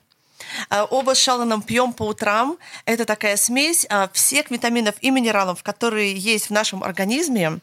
А, 0.69 0.85
Оба 0.85 1.15
с 1.15 1.19
Шаланом 1.19 1.61
пьем 1.61 1.93
по 1.93 2.03
утрам. 2.03 2.57
Это 2.85 3.05
такая 3.05 3.37
смесь 3.37 3.85
а, 3.89 4.09
всех 4.13 4.51
витаминов 4.51 4.95
и 5.01 5.11
минералов, 5.11 5.63
которые 5.63 6.15
есть 6.15 6.47
в 6.47 6.51
нашем 6.51 6.83
организме. 6.83 7.59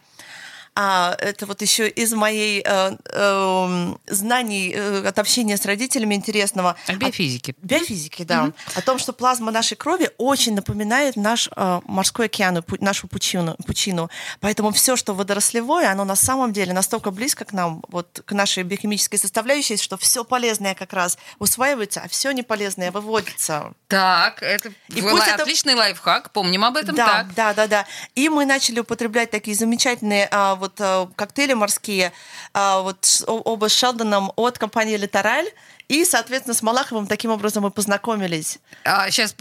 А, 0.78 1.16
это 1.18 1.46
вот 1.46 1.62
еще 1.62 1.88
из 1.88 2.12
моей 2.12 2.62
э, 2.62 2.96
э, 3.12 3.94
знаний 4.08 4.72
э, 4.76 5.06
от 5.08 5.18
общения 5.18 5.56
с 5.56 5.64
родителями 5.64 6.14
интересного. 6.14 6.76
О 6.86 6.92
биофизике. 6.92 7.54
Биофизики, 7.62 8.24
да. 8.24 8.52
О 8.74 8.82
том, 8.82 8.98
что 8.98 9.14
плазма 9.14 9.50
нашей 9.50 9.76
крови 9.76 10.10
очень 10.18 10.54
напоминает 10.54 11.16
наш 11.16 11.48
э, 11.56 11.80
морской 11.84 12.26
океан, 12.26 12.58
пу- 12.58 12.76
нашу 12.84 13.08
пучину, 13.08 13.56
пучину. 13.66 14.10
Поэтому 14.40 14.70
все, 14.70 14.96
что 14.96 15.14
водорослевое, 15.14 15.90
оно 15.90 16.04
на 16.04 16.14
самом 16.16 16.52
деле 16.52 16.74
настолько 16.74 17.10
близко 17.10 17.46
к 17.46 17.52
нам, 17.54 17.82
вот 17.88 18.20
к 18.26 18.32
нашей 18.32 18.62
биохимической 18.62 19.18
составляющей, 19.18 19.78
что 19.78 19.96
все 19.96 20.24
полезное 20.24 20.74
как 20.74 20.92
раз 20.92 21.16
усваивается, 21.38 22.02
а 22.04 22.08
все 22.08 22.32
неполезное 22.32 22.90
выводится. 22.90 23.72
Так, 23.88 24.42
это, 24.42 24.68
И 24.90 25.00
пусть 25.00 25.26
это- 25.26 25.42
отличный 25.42 25.74
лайфхак, 25.74 26.32
помним 26.32 26.64
об 26.66 26.76
этом 26.76 26.94
да, 26.94 27.06
так. 27.06 27.34
да, 27.34 27.54
да, 27.54 27.66
да. 27.66 27.86
И 28.14 28.28
мы 28.28 28.44
начали 28.44 28.80
употреблять 28.80 29.30
такие 29.30 29.56
замечательные 29.56 30.28
а, 30.30 30.54
вот 30.56 30.65
а, 30.78 31.08
коктейли 31.16 31.54
морские, 31.54 32.12
а, 32.52 32.80
вот 32.80 33.22
оба 33.26 33.68
с 33.68 33.72
Шелдоном 33.72 34.32
от 34.36 34.58
компании 34.58 34.96
Литераль. 34.96 35.48
И, 35.88 36.04
соответственно, 36.04 36.54
с 36.54 36.62
Малаховым 36.62 37.06
таким 37.06 37.30
образом 37.30 37.62
мы 37.62 37.70
познакомились. 37.70 38.58
А, 38.84 39.08
сейчас 39.10 39.34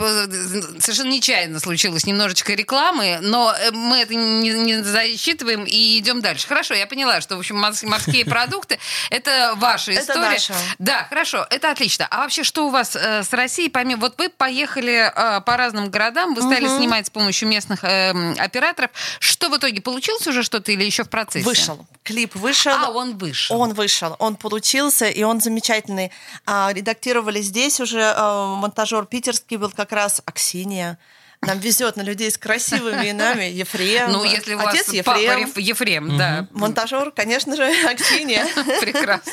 совершенно 0.80 1.10
нечаянно 1.10 1.60
случилось 1.60 2.06
немножечко 2.06 2.54
рекламы, 2.54 3.18
но 3.22 3.52
э, 3.52 3.72
мы 3.72 3.98
это 3.98 4.14
не, 4.14 4.52
не 4.52 4.84
засчитываем 4.84 5.64
и 5.66 5.98
идем 5.98 6.22
дальше. 6.22 6.48
Хорошо, 6.48 6.76
я 6.76 6.86
поняла, 6.86 7.20
что, 7.22 7.36
в 7.36 7.40
общем, 7.40 7.58
морс- 7.58 7.84
морские 7.84 8.26
продукты— 8.30 8.78
это 9.10 9.54
ваша 9.58 9.94
Это 9.94 10.02
история. 10.02 10.20
наша. 10.30 10.54
Да, 10.78 11.06
хорошо, 11.10 11.48
это 11.50 11.72
отлично. 11.72 12.08
А 12.12 12.20
вообще, 12.20 12.44
что 12.44 12.68
у 12.68 12.70
вас 12.70 12.96
э, 12.96 13.24
с 13.24 13.34
Россией? 13.34 13.70
Помимо, 13.70 14.02
вот 14.02 14.16
вы 14.20 14.30
поехали 14.30 15.12
э, 15.14 15.42
по 15.42 15.58
разным 15.58 15.90
городам, 15.90 16.36
вы 16.36 16.42
стали 16.42 16.66
Мгм. 16.68 16.78
снимать 16.78 17.08
с 17.08 17.10
помощью 17.10 17.48
местных 17.50 17.84
э, 17.84 18.34
операторов. 18.38 18.92
Что 19.20 19.50
в 19.50 19.58
итоге, 19.58 19.82
получилось 19.82 20.28
уже 20.28 20.44
что-то 20.44 20.72
или 20.72 20.84
еще 20.84 21.04
в 21.06 21.10
процессе? 21.10 21.44
Вышел. 21.46 21.86
Клип 22.04 22.36
вышел. 22.36 22.72
А, 22.72 22.92
он 22.92 23.18
вышел. 23.18 23.60
Он 23.60 23.74
вышел. 23.74 24.16
Он 24.20 24.36
получился, 24.36 25.08
и 25.08 25.24
он 25.24 25.42
замечательный. 25.42 26.12
А, 26.46 26.72
редактировали 26.74 27.42
здесь 27.42 27.80
уже 27.80 28.02
а, 28.16 28.56
монтажер 28.56 29.06
питерский 29.06 29.58
был 29.58 29.70
как 29.70 29.92
раз 29.92 30.22
Аксинья. 30.26 30.98
Нам 31.46 31.60
везет 31.60 31.96
на 31.96 32.02
людей 32.02 32.32
с 32.32 32.38
красивыми 32.38 33.06
именами. 33.10 33.46
Ефрем. 33.46 34.12
Ну, 34.12 34.24
если 34.24 34.54
у 34.54 34.58
вас 34.58 34.74
Отец 34.74 35.04
папа 35.06 35.18
Ефрем. 35.20 35.40
Еф- 35.48 35.58
Ефрем, 35.58 36.18
да. 36.18 36.48
Монтажер, 36.52 37.12
конечно 37.12 37.56
же, 37.56 37.64
Аксинья. 37.90 38.46
Прекрасно. 38.82 39.32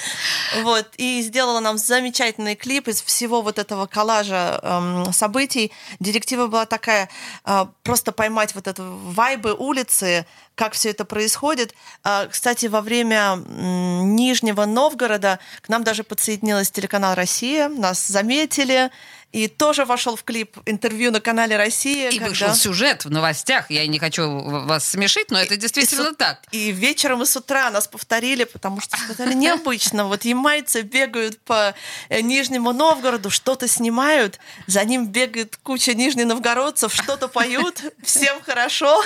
Вот, 0.63 0.89
и 0.97 1.23
сделала 1.23 1.61
нам 1.61 1.79
замечательный 1.79 2.55
клип 2.55 2.89
из 2.89 3.03
всего 3.03 3.43
вот 3.43 3.59
этого 3.59 3.87
коллажа 3.87 4.61
эм, 4.63 5.13
событий. 5.13 5.73
Директива 6.01 6.47
была 6.47 6.67
такая, 6.67 7.09
э, 7.45 7.67
просто 7.83 8.13
поймать 8.13 8.55
вот 8.55 8.67
это 8.67 8.83
вайбы 8.83 9.55
улицы, 9.55 10.27
как 10.55 10.75
все 10.75 10.91
это 10.91 11.05
происходит. 11.05 11.75
А, 12.05 12.27
Кстати, 12.27 12.67
во 12.67 12.83
время 12.83 13.37
Нижнего 13.47 14.65
Новгорода 14.67 15.39
к 15.63 15.69
нам 15.69 15.83
даже 15.83 16.05
подсоединилась 16.05 16.71
телеканал 16.71 17.15
«Россия», 17.15 17.69
нас 17.69 18.07
заметили, 18.07 18.91
и 19.33 19.49
тоже 19.49 19.85
вошел 19.85 20.15
в 20.17 20.25
клип 20.25 20.59
интервью 20.67 21.11
на 21.11 21.21
канале 21.21 21.57
«Россия». 21.57 22.11
И 22.11 22.19
когда- 22.19 22.29
вышел 22.29 22.55
сюжет 22.55 23.05
в 23.05 23.11
новостях. 23.11 23.71
Я 23.71 23.87
не 23.87 23.99
хочу 23.99 24.29
вас 24.31 24.87
смешить, 24.87 25.31
но 25.31 25.41
это 25.41 25.57
действительно 25.57 26.11
и 26.11 26.15
так. 26.15 26.43
И 26.53 26.71
вечером 26.71 27.23
и 27.23 27.27
с 27.27 27.35
утра 27.37 27.71
нас 27.71 27.89
повторили, 27.89 28.45
потому 28.45 28.81
что 28.81 28.97
сказали, 28.99 29.33
необычно. 29.35 30.05
Вот 30.07 30.25
ямайцы 30.25 30.83
бегают 30.83 31.41
по 31.41 31.75
э, 32.11 32.21
Нижнему 32.21 32.73
Новгороду, 32.73 33.31
что-то 33.31 33.69
снимают, 33.69 34.39
за 34.67 34.85
ним 34.85 35.07
бегает 35.07 35.59
куча 35.63 35.95
нижненовгородцев, 35.95 36.95
что-то 36.95 37.29
поют, 37.29 37.83
всем 38.03 38.41
хорошо. 38.43 39.03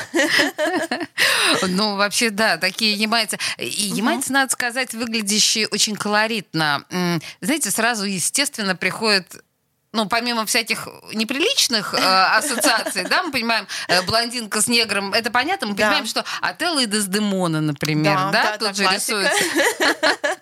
Ну, 1.63 1.97
вообще, 1.97 2.31
да, 2.31 2.57
такие 2.59 2.93
ямайцы. 2.95 3.39
И 3.59 3.69
ямайцы, 3.69 4.33
надо 4.33 4.53
сказать, 4.53 4.93
выглядящие 4.95 5.69
очень 5.69 5.95
колоритно. 5.97 6.85
Знаете, 7.41 7.71
сразу, 7.71 8.05
естественно, 8.05 8.75
приходит 8.75 9.43
ну, 9.97 10.07
помимо 10.09 10.45
всяких 10.45 10.89
неприличных 11.15 11.95
э, 11.95 11.99
ассоциаций, 12.39 13.05
да, 13.09 13.23
мы 13.23 13.33
понимаем, 13.33 13.67
э, 13.89 14.03
блондинка 14.03 14.61
с 14.61 14.69
негром, 14.69 15.13
это 15.15 15.31
понятно, 15.31 15.69
мы 15.69 15.75
Да. 15.75 15.85
понимаем, 15.87 16.07
что 16.07 16.25
Отелло 16.43 16.81
и 16.81 16.87
Дездемона, 16.87 17.61
например, 17.61 18.15
Да, 18.17 18.31
да, 18.31 18.43
да, 18.43 18.59
тут 18.59 18.69
да, 18.69 18.75
же 18.75 18.83
классика. 18.85 19.21
рисуется. 19.23 19.45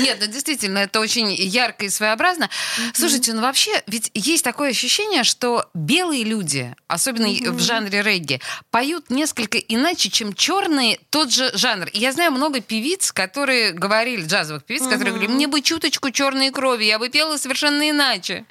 Нет, 0.00 0.18
ну 0.20 0.26
действительно, 0.26 0.78
это 0.78 1.00
очень 1.00 1.32
ярко 1.32 1.84
и 1.84 1.90
своеобразно. 1.90 2.48
Слушайте, 2.94 3.32
ну 3.32 3.42
вообще, 3.42 3.82
ведь 3.86 4.10
есть 4.14 4.44
такое 4.44 4.70
ощущение, 4.70 5.24
что 5.24 5.68
белые 5.74 6.24
люди, 6.24 6.74
особенно 6.88 7.28
в 7.52 7.60
жанре 7.60 8.02
регги, 8.02 8.40
поют 8.70 9.10
несколько 9.10 9.58
иначе, 9.58 10.10
чем 10.10 10.34
черные 10.34 10.98
тот 11.10 11.32
же 11.32 11.50
жанр. 11.54 11.88
И 11.88 11.98
я 11.98 12.12
знаю 12.12 12.32
много 12.32 12.60
певиц, 12.60 13.12
которые 13.12 13.72
говорили, 13.72 14.24
джазовых 14.24 14.64
певиц, 14.64 14.82
которые 14.82 15.10
говорили, 15.10 15.30
мне 15.30 15.46
бы 15.46 15.60
чуточку 15.60 16.10
черной 16.10 16.50
крови, 16.50 16.84
я 16.84 16.98
бы 16.98 17.08
пела 17.08 17.36
совершенно 17.36 17.88
иначе. 17.88 18.44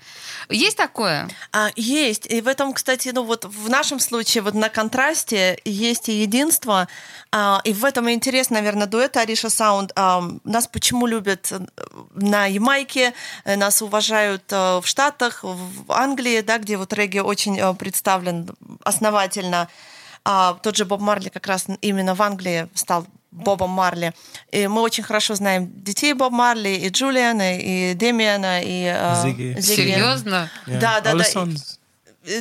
Есть 0.50 0.78
такое? 0.78 1.30
А, 1.52 1.70
есть. 1.76 2.26
И 2.32 2.42
в 2.42 2.48
этом, 2.48 2.74
кстати, 2.74 3.10
ну 3.14 3.24
вот 3.24 3.46
в 3.46 3.70
нашем 3.70 4.00
случае 4.00 4.44
вот 4.44 4.54
на 4.54 4.70
контрасте 4.70 5.60
есть 5.66 6.10
и 6.10 6.14
единство. 6.14 6.88
А, 7.32 7.62
и 7.64 7.74
в 7.74 7.86
этом 7.86 8.08
и 8.10 8.14
интересно, 8.14 8.58
наверное, 8.58 8.88
дуэт 8.88 9.16
Ариша 9.18 9.50
Саунд. 9.50 9.92
А, 9.96 10.24
нас 10.44 10.68
почему 10.68 11.01
любят 11.08 11.52
э, 11.52 11.60
на 12.14 12.46
Ямайке, 12.46 13.14
э, 13.46 13.56
нас 13.56 13.82
уважают 13.82 14.44
э, 14.52 14.80
в 14.80 14.84
Штатах, 14.86 15.44
в 15.44 15.92
Англии, 15.92 16.42
да, 16.42 16.58
где 16.58 16.78
вот 16.78 16.94
регги 16.94 17.20
очень 17.20 17.76
представлен 17.76 18.50
основательно. 18.84 19.68
А, 20.24 20.54
тот 20.62 20.76
же 20.76 20.86
Боб 20.86 21.02
Марли 21.02 21.30
как 21.30 21.48
раз 21.48 21.66
именно 21.82 22.14
в 22.14 22.22
Англии 22.22 22.68
стал 22.76 23.08
Бобом 23.32 23.70
Марли. 23.70 24.14
И 24.52 24.68
мы 24.68 24.82
очень 24.82 25.04
хорошо 25.04 25.36
знаем 25.36 25.72
детей 25.74 26.14
Боб 26.14 26.34
Марли, 26.34 26.70
и 26.70 26.90
Джулиана, 26.90 27.58
и 27.60 27.94
Демиана, 27.94 28.62
и 28.62 28.94
э, 28.94 29.24
Зигги. 29.24 29.60
Серьезно? 29.62 30.52
Yeah. 30.68 30.80
Да, 30.80 31.02
да, 31.02 31.14
All 31.14 31.58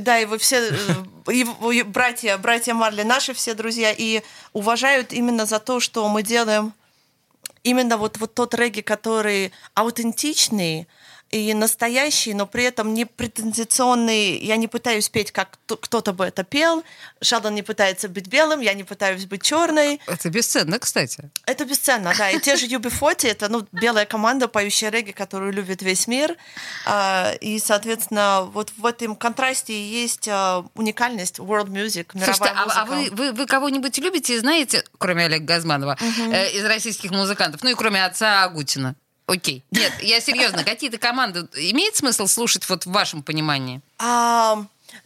да. 0.01 0.19
и 0.19 0.25
вы 0.27 0.39
все, 0.39 0.69
и 1.31 1.83
братья, 1.85 2.37
братья 2.39 2.75
Марли, 2.75 3.03
наши 3.03 3.33
все 3.35 3.55
друзья, 3.55 3.95
и 3.97 4.23
уважают 4.53 5.13
именно 5.13 5.47
за 5.47 5.61
то, 5.61 5.81
что 5.81 6.09
мы 6.09 6.23
делаем 6.23 6.75
именно 7.63 7.97
вот, 7.97 8.19
вот 8.19 8.35
тот 8.35 8.55
регги, 8.55 8.81
который 8.81 9.53
аутентичный 9.75 10.89
и 11.31 11.55
настоящий, 11.55 12.35
но 12.35 12.47
при 12.47 12.65
этом 12.65 12.93
не 12.93 13.05
претензионный. 13.05 14.39
Я 14.39 14.57
не 14.57 14.67
пытаюсь 14.69 15.09
петь, 15.09 15.31
как 15.33 15.51
кто- 15.53 15.77
кто-то 15.77 16.13
бы 16.13 16.25
это 16.25 16.45
пел. 16.45 16.83
Шелдон 17.23 17.55
не 17.55 17.63
пытается 17.63 18.09
быть 18.09 18.27
белым, 18.27 18.61
я 18.61 18.75
не 18.75 18.85
пытаюсь 18.85 19.27
быть 19.27 19.43
черной. 19.43 20.01
Это 20.07 20.29
бесценно, 20.31 20.79
кстати. 20.79 21.31
Это 21.47 21.65
бесценно, 21.65 22.13
да. 22.17 22.31
И 22.31 22.41
те 22.41 22.57
же 22.57 22.67
UB40, 22.67 23.29
это 23.29 23.49
ну, 23.49 23.67
белая 23.73 24.07
команда, 24.07 24.49
поющая 24.49 24.91
регги, 24.91 25.13
которую 25.13 25.53
любит 25.53 25.83
весь 25.83 26.07
мир. 26.07 26.37
А, 26.87 27.33
И, 27.41 27.59
соответственно, 27.59 28.43
вот 28.53 28.73
в 28.77 28.85
этом 28.87 29.15
контрасте 29.17 29.73
и 29.73 29.83
есть 30.03 30.27
а, 30.29 30.65
уникальность 30.75 31.39
world 31.39 31.69
music, 31.69 32.09
мировая 32.15 32.35
Слушайте, 32.35 32.55
а, 32.59 32.65
музыка. 32.65 32.81
а 32.81 32.85
вы, 32.87 33.11
вы, 33.13 33.33
вы 33.33 33.47
кого-нибудь 33.47 33.97
любите, 33.99 34.39
знаете, 34.41 34.85
кроме 34.99 35.27
Олега 35.27 35.45
Газманова, 35.45 35.97
э, 36.01 36.51
из 36.53 36.65
российских 36.65 37.11
музыкантов, 37.11 37.63
ну 37.63 37.71
и 37.71 37.75
кроме 37.75 38.05
отца 38.05 38.43
Агутина? 38.45 38.97
Окей. 39.31 39.65
Нет, 39.71 39.93
я 40.01 40.21
серьезно, 40.21 40.65
какие-то 40.65 40.99
команды 40.99 41.41
имеет 41.55 41.95
смысл 41.97 42.27
слушать 42.27 42.69
вот 42.69 42.85
в 42.87 42.91
вашем 42.91 43.23
понимании? 43.23 43.81
А, 43.99 44.65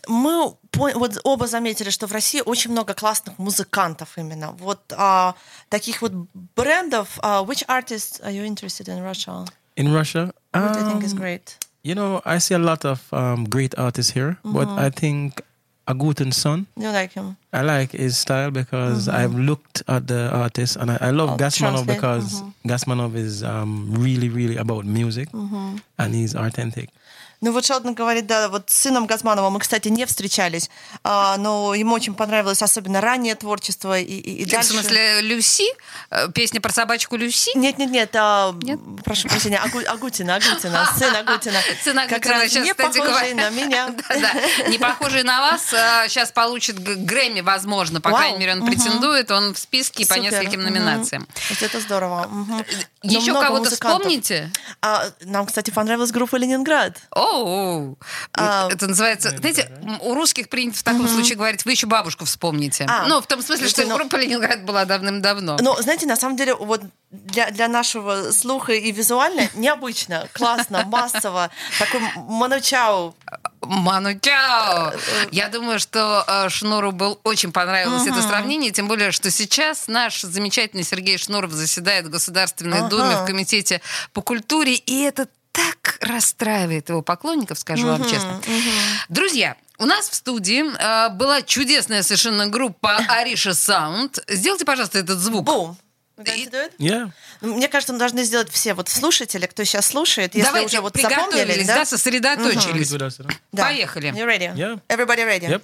мы 0.09 0.55
вот 0.73 1.19
оба 1.25 1.47
заметили, 1.47 1.91
что 1.91 2.07
в 2.07 2.13
России 2.13 2.41
очень 2.45 2.71
много 2.71 2.95
классных 2.95 3.39
музыкантов 3.39 4.17
именно. 4.17 4.53
Вот 4.53 4.81
а, 4.97 5.35
таких 5.69 6.01
вот 6.03 6.13
брендов. 6.57 7.19
а, 7.23 7.43
which 7.43 7.65
artists 7.69 8.21
are 8.23 8.33
you 8.33 8.45
interested 8.47 8.89
in 8.89 9.03
Russia? 9.03 9.47
In 9.77 9.93
Russia, 9.93 10.33
What 10.53 10.73
do 10.75 10.81
you 10.81 10.87
think 10.87 11.05
is 11.05 11.13
um, 11.13 11.19
great? 11.19 11.57
You 11.83 11.95
know, 11.95 12.23
I 12.25 12.39
see 12.39 12.55
a 12.55 12.59
lot 12.59 12.85
of 12.87 13.01
um, 13.13 13.45
great 13.45 13.75
artists 13.77 14.13
here, 14.15 14.37
but 14.43 14.69
Mhm. 14.69 14.79
I 14.79 14.91
think 14.91 15.43
a 15.87 15.95
Guten 15.95 16.33
son. 16.33 16.67
You 16.77 16.91
like 16.91 17.13
him? 17.13 17.37
I 17.53 17.63
like 17.63 17.93
his 17.93 18.17
style 18.17 18.51
because 18.51 19.07
mm-hmm. 19.09 19.17
I've 19.17 19.35
looked 19.35 19.83
at 19.89 20.07
the 20.07 20.31
artist 20.31 20.77
and 20.77 20.91
I, 20.91 20.99
I 21.01 21.11
love 21.11 21.31
oh, 21.31 21.37
Gasmanov 21.37 21.87
because 21.87 22.43
mm-hmm. 22.43 22.69
Gasmanov 22.71 23.15
is 23.15 23.43
um, 23.43 23.93
really, 23.95 24.29
really 24.29 24.57
about 24.57 24.85
music 24.85 25.31
mm-hmm. 25.31 25.77
and 25.99 26.15
he's 26.15 26.35
authentic. 26.35 26.89
Ну 27.45 27.53
вот 27.53 27.67
Шелдон 27.67 27.93
говорит, 27.93 28.27
да, 28.27 28.49
вот 28.49 28.71
с 28.71 28.75
сыном 28.75 29.05
Газманова 29.05 29.51
мы, 29.51 29.61
кстати, 29.61 29.89
не 29.89 30.07
встречались, 30.07 30.71
а, 31.03 31.37
но 31.37 31.75
ему 31.75 31.95
очень 31.95 32.15
понравилось 32.15 32.63
особенно 32.63 33.03
раннее 33.03 33.35
творчество 33.35 34.01
и, 34.01 34.03
и, 34.03 34.43
и 34.43 34.45
В 34.47 34.51
дальше. 34.51 34.71
смысле, 34.71 35.21
Люси? 35.21 35.67
Э, 36.11 36.31
Песня 36.33 36.63
про 36.63 36.73
собачку 36.73 37.17
Люси? 37.17 37.51
Нет, 37.55 37.77
нет, 37.77 37.91
нет, 37.91 38.17
а, 38.17 38.55
прошу 39.05 39.29
прощения, 39.29 39.61
Агу- 39.63 39.85
Агутина, 39.85 40.37
Агутина, 40.37 40.89
сын 40.99 41.15
Агутина. 41.15 41.59
Сын 41.85 41.95
Как 41.97 42.13
Агутина 42.13 42.35
раз 42.35 42.51
сейчас, 42.51 42.65
не 42.65 42.75
похожий 42.75 43.35
на 43.35 43.51
меня. 43.51 43.95
Да, 44.09 44.69
не 44.71 44.79
похожий 44.79 45.23
на 45.23 45.41
вас, 45.43 45.67
сейчас 46.09 46.33
получит 46.33 46.79
Грэмми, 46.79 47.43
возможно, 47.43 48.01
по 48.01 48.11
крайней 48.11 48.39
мере, 48.39 48.53
он 48.55 48.65
претендует, 48.65 49.31
он 49.31 49.53
в 49.53 49.59
списке 49.59 50.07
по 50.07 50.15
нескольким 50.15 50.63
номинациям. 50.63 51.29
Это 51.61 51.79
здорово. 51.79 52.31
Но 53.05 53.13
Еще 53.13 53.33
кого-то 53.35 53.65
музыкантов. 53.71 53.99
вспомните? 54.01 54.51
А, 54.81 55.05
нам, 55.21 55.45
кстати, 55.47 55.71
понравилась 55.71 56.11
группа 56.11 56.37
Ленинград. 56.37 56.97
О, 57.11 57.95
А, 58.33 58.69
это 58.71 58.87
называется, 58.87 59.31
знаете, 59.37 59.71
м, 59.83 59.99
у 60.01 60.15
русских 60.15 60.49
принято 60.49 60.79
в 60.79 60.83
таком 60.83 61.07
случае 61.09 61.37
говорить, 61.37 61.65
вы 61.67 61.73
еще 61.73 61.87
бабушку 61.87 62.25
вспомните. 62.25 62.87
А, 62.89 63.07
ну, 63.07 63.21
в 63.21 63.27
том 63.27 63.43
смысле, 63.43 63.69
что 63.69 63.85
ну- 63.85 63.97
группа 63.97 64.17
Ленинград 64.17 64.65
была 64.65 64.85
давным-давно. 64.87 65.59
Но, 65.61 65.81
знаете, 65.83 66.07
на 66.07 66.17
самом 66.17 66.37
деле, 66.37 66.55
вот 66.55 66.81
для, 67.11 67.51
для 67.51 67.69
нашего 67.69 68.33
слуха 68.33 68.73
и 68.73 68.91
визуально 68.91 69.49
необычно, 69.55 70.27
классно, 70.33 70.85
массово. 70.87 71.51
Такой 71.79 72.01
Ману 72.17 72.61
Чао. 72.61 73.15
Ману 73.67 74.19
Чао! 74.19 74.93
Я 75.31 75.49
думаю, 75.49 75.79
что 75.79 76.25
э, 76.27 76.49
Шнуру 76.49 76.93
был 76.93 77.21
очень 77.25 77.53
понравилось 77.53 78.03
Мгм. 78.05 78.13
это 78.19 78.23
сравнение, 78.29 78.71
тем 78.71 78.89
более, 78.89 79.13
что 79.13 79.31
сейчас 79.31 79.89
наш 79.89 80.21
замечательный 80.23 80.85
Сергей 80.85 81.19
Шнуров 81.19 81.53
заседает 81.53 82.07
в 82.07 82.11
Государственной 82.11 82.79
Ага. 82.79 82.89
Думе 82.89 83.17
в 83.17 83.25
Комитете 83.27 83.81
по 84.13 84.23
культуре, 84.23 84.75
и 84.75 85.03
это 85.03 85.29
так 85.53 85.99
расстраивает 86.01 86.89
его 86.89 87.01
поклонников, 87.03 87.59
скажу 87.59 87.87
вам 87.87 88.01
Мгм, 88.01 88.11
честно. 88.11 88.41
мгм. 88.47 88.63
Друзья, 89.09 89.57
у 89.79 89.87
нас 89.87 90.09
в 90.09 90.15
студии 90.15 90.65
э, 90.65 91.09
была 91.11 91.43
чудесная 91.43 92.03
совершенно 92.03 92.47
группа 92.49 92.97
Ариша 93.09 93.55
Саунд. 93.55 94.19
Сделайте, 94.29 94.65
пожалуйста, 94.65 94.99
этот 94.99 95.19
звук. 95.19 95.45
Бум. 95.45 95.77
It? 96.17 96.73
Yeah. 96.79 97.11
Ну, 97.41 97.57
Мне 97.57 97.69
кажется, 97.69 97.93
мы 97.93 97.99
должны 97.99 98.23
сделать 98.23 98.49
все 98.51 98.75
вот 98.75 98.89
слушатели, 98.89 99.47
кто 99.47 99.65
сейчас 99.65 99.87
слушает, 99.87 100.35
если 100.35 100.47
Давайте, 100.47 100.67
уже 100.67 100.81
вот 100.81 100.97
запомнили, 100.97 101.65
да, 101.65 101.77
да? 101.79 101.85
сосредоточились. 101.85 102.91
Да. 103.51 103.65
Поехали. 103.65 104.13
You 104.13 104.25
ready? 104.25 104.55
Yeah. 104.55 104.81
Everybody 104.89 105.25
ready? 105.25 105.49
Yep. 105.49 105.63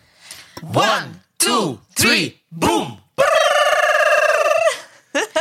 One, 0.63 1.15
two, 1.39 1.79
three, 1.95 2.37
boom! 2.51 2.99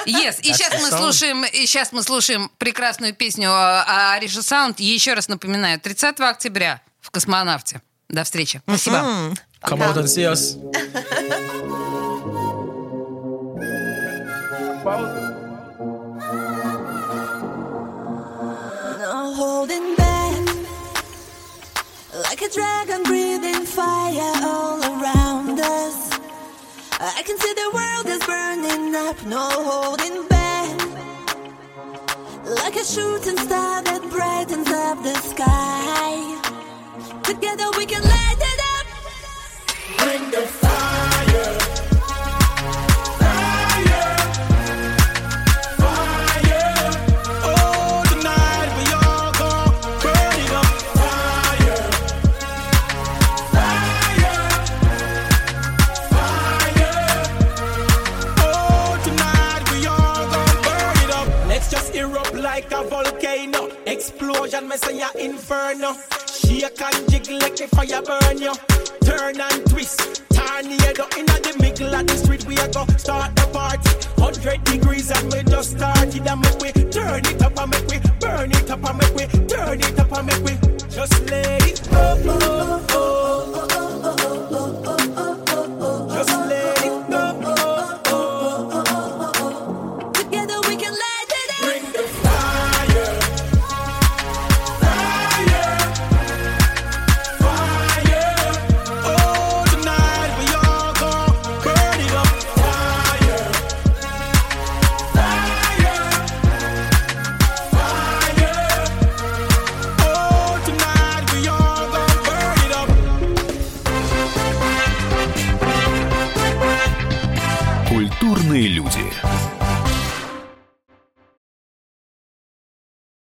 Yes. 0.05 0.39
И 0.41 0.49
That's 0.49 0.57
сейчас 0.57 0.81
мы 0.81 0.89
слушаем, 0.89 1.43
и 1.45 1.65
сейчас 1.65 1.91
мы 1.91 2.01
слушаем 2.03 2.51
прекрасную 2.57 3.13
песню 3.13 3.51
Ариша 3.51 4.41
Саунд. 4.41 4.79
Еще 4.79 5.13
раз 5.13 5.27
напоминаю, 5.27 5.79
30 5.79 6.19
октября 6.21 6.81
в 7.01 7.11
Космонавте. 7.11 7.81
До 8.07 8.23
встречи. 8.23 8.61
Спасибо. 8.65 9.35
Come 9.61 9.81
out 9.81 9.97
and 9.97 10.07
see 10.07 10.25
us. 10.25 10.57
No 18.97 19.33
holding 19.35 19.95
back. 19.95 20.47
Like 22.23 22.41
a 22.41 22.49
dragon 22.49 23.03
breathing 23.03 23.65
fire 23.65 24.33
all 24.43 24.81
around 24.81 25.59
us. 25.59 26.09
I 26.99 27.21
can 27.23 27.37
see 27.37 27.53
the 27.53 27.69
world 27.71 28.07
is 28.07 28.25
burning 28.25 28.95
up, 28.95 29.23
no 29.27 29.47
holding 29.69 30.27
back. 30.27 30.39
Like 32.45 32.69
like 32.69 32.75
a 32.75 32.83
shooting 32.83 33.37
star 33.37 33.83
that 33.83 34.01
brightens 34.09 34.69
up 34.69 35.03
the 35.03 35.13
sky. 35.15 36.15
Together 37.23 37.69
we 37.77 37.85
can 37.85 38.01
light 38.01 38.41
it 38.51 38.59
up. 38.75 38.87
Bring 39.97 40.31
the 40.31 40.68
a 62.79 62.83
volcano. 62.87 63.69
Explosion, 63.85 64.67
me 64.67 64.77
say 64.77 65.01
a 65.01 65.09
inferno. 65.17 65.95
Shake 66.27 66.81
and 66.81 67.11
jiggle 67.11 67.39
like 67.39 67.55
the 67.55 67.67
fire 67.67 68.01
burn 68.01 68.37
you. 68.37 68.53
Turn 69.03 69.39
and 69.39 69.65
twist. 69.69 70.23
Tornado 70.29 71.05
in 71.17 71.25
the 71.25 71.55
middle 71.59 71.93
of 71.93 72.07
the 72.07 72.17
street. 72.17 72.45
We 72.45 72.57
a 72.57 72.67
go 72.67 72.85
start 72.97 73.35
the 73.35 73.47
party. 73.51 73.89
100 74.15 74.63
degrees 74.63 75.11
and 75.11 75.33
we 75.33 75.43
just 75.43 75.71
started 75.71 76.27
and 76.27 76.41
make 76.41 76.59
we 76.59 76.71
turn 76.91 77.25
it 77.25 77.41
up 77.41 77.57
and 77.59 77.71
make 77.71 77.87
we 77.87 77.99
burn 78.19 78.51
it 78.51 78.69
up 78.69 78.83
and 78.83 78.97
make 78.97 79.15
we 79.15 79.25
turn 79.47 79.79
it 79.79 79.99
up 79.99 80.11
and 80.17 80.27
make 80.27 80.43
we 80.43 80.55
just 80.89 81.19
let 81.29 81.67
it 81.67 81.87
go. 81.89 82.79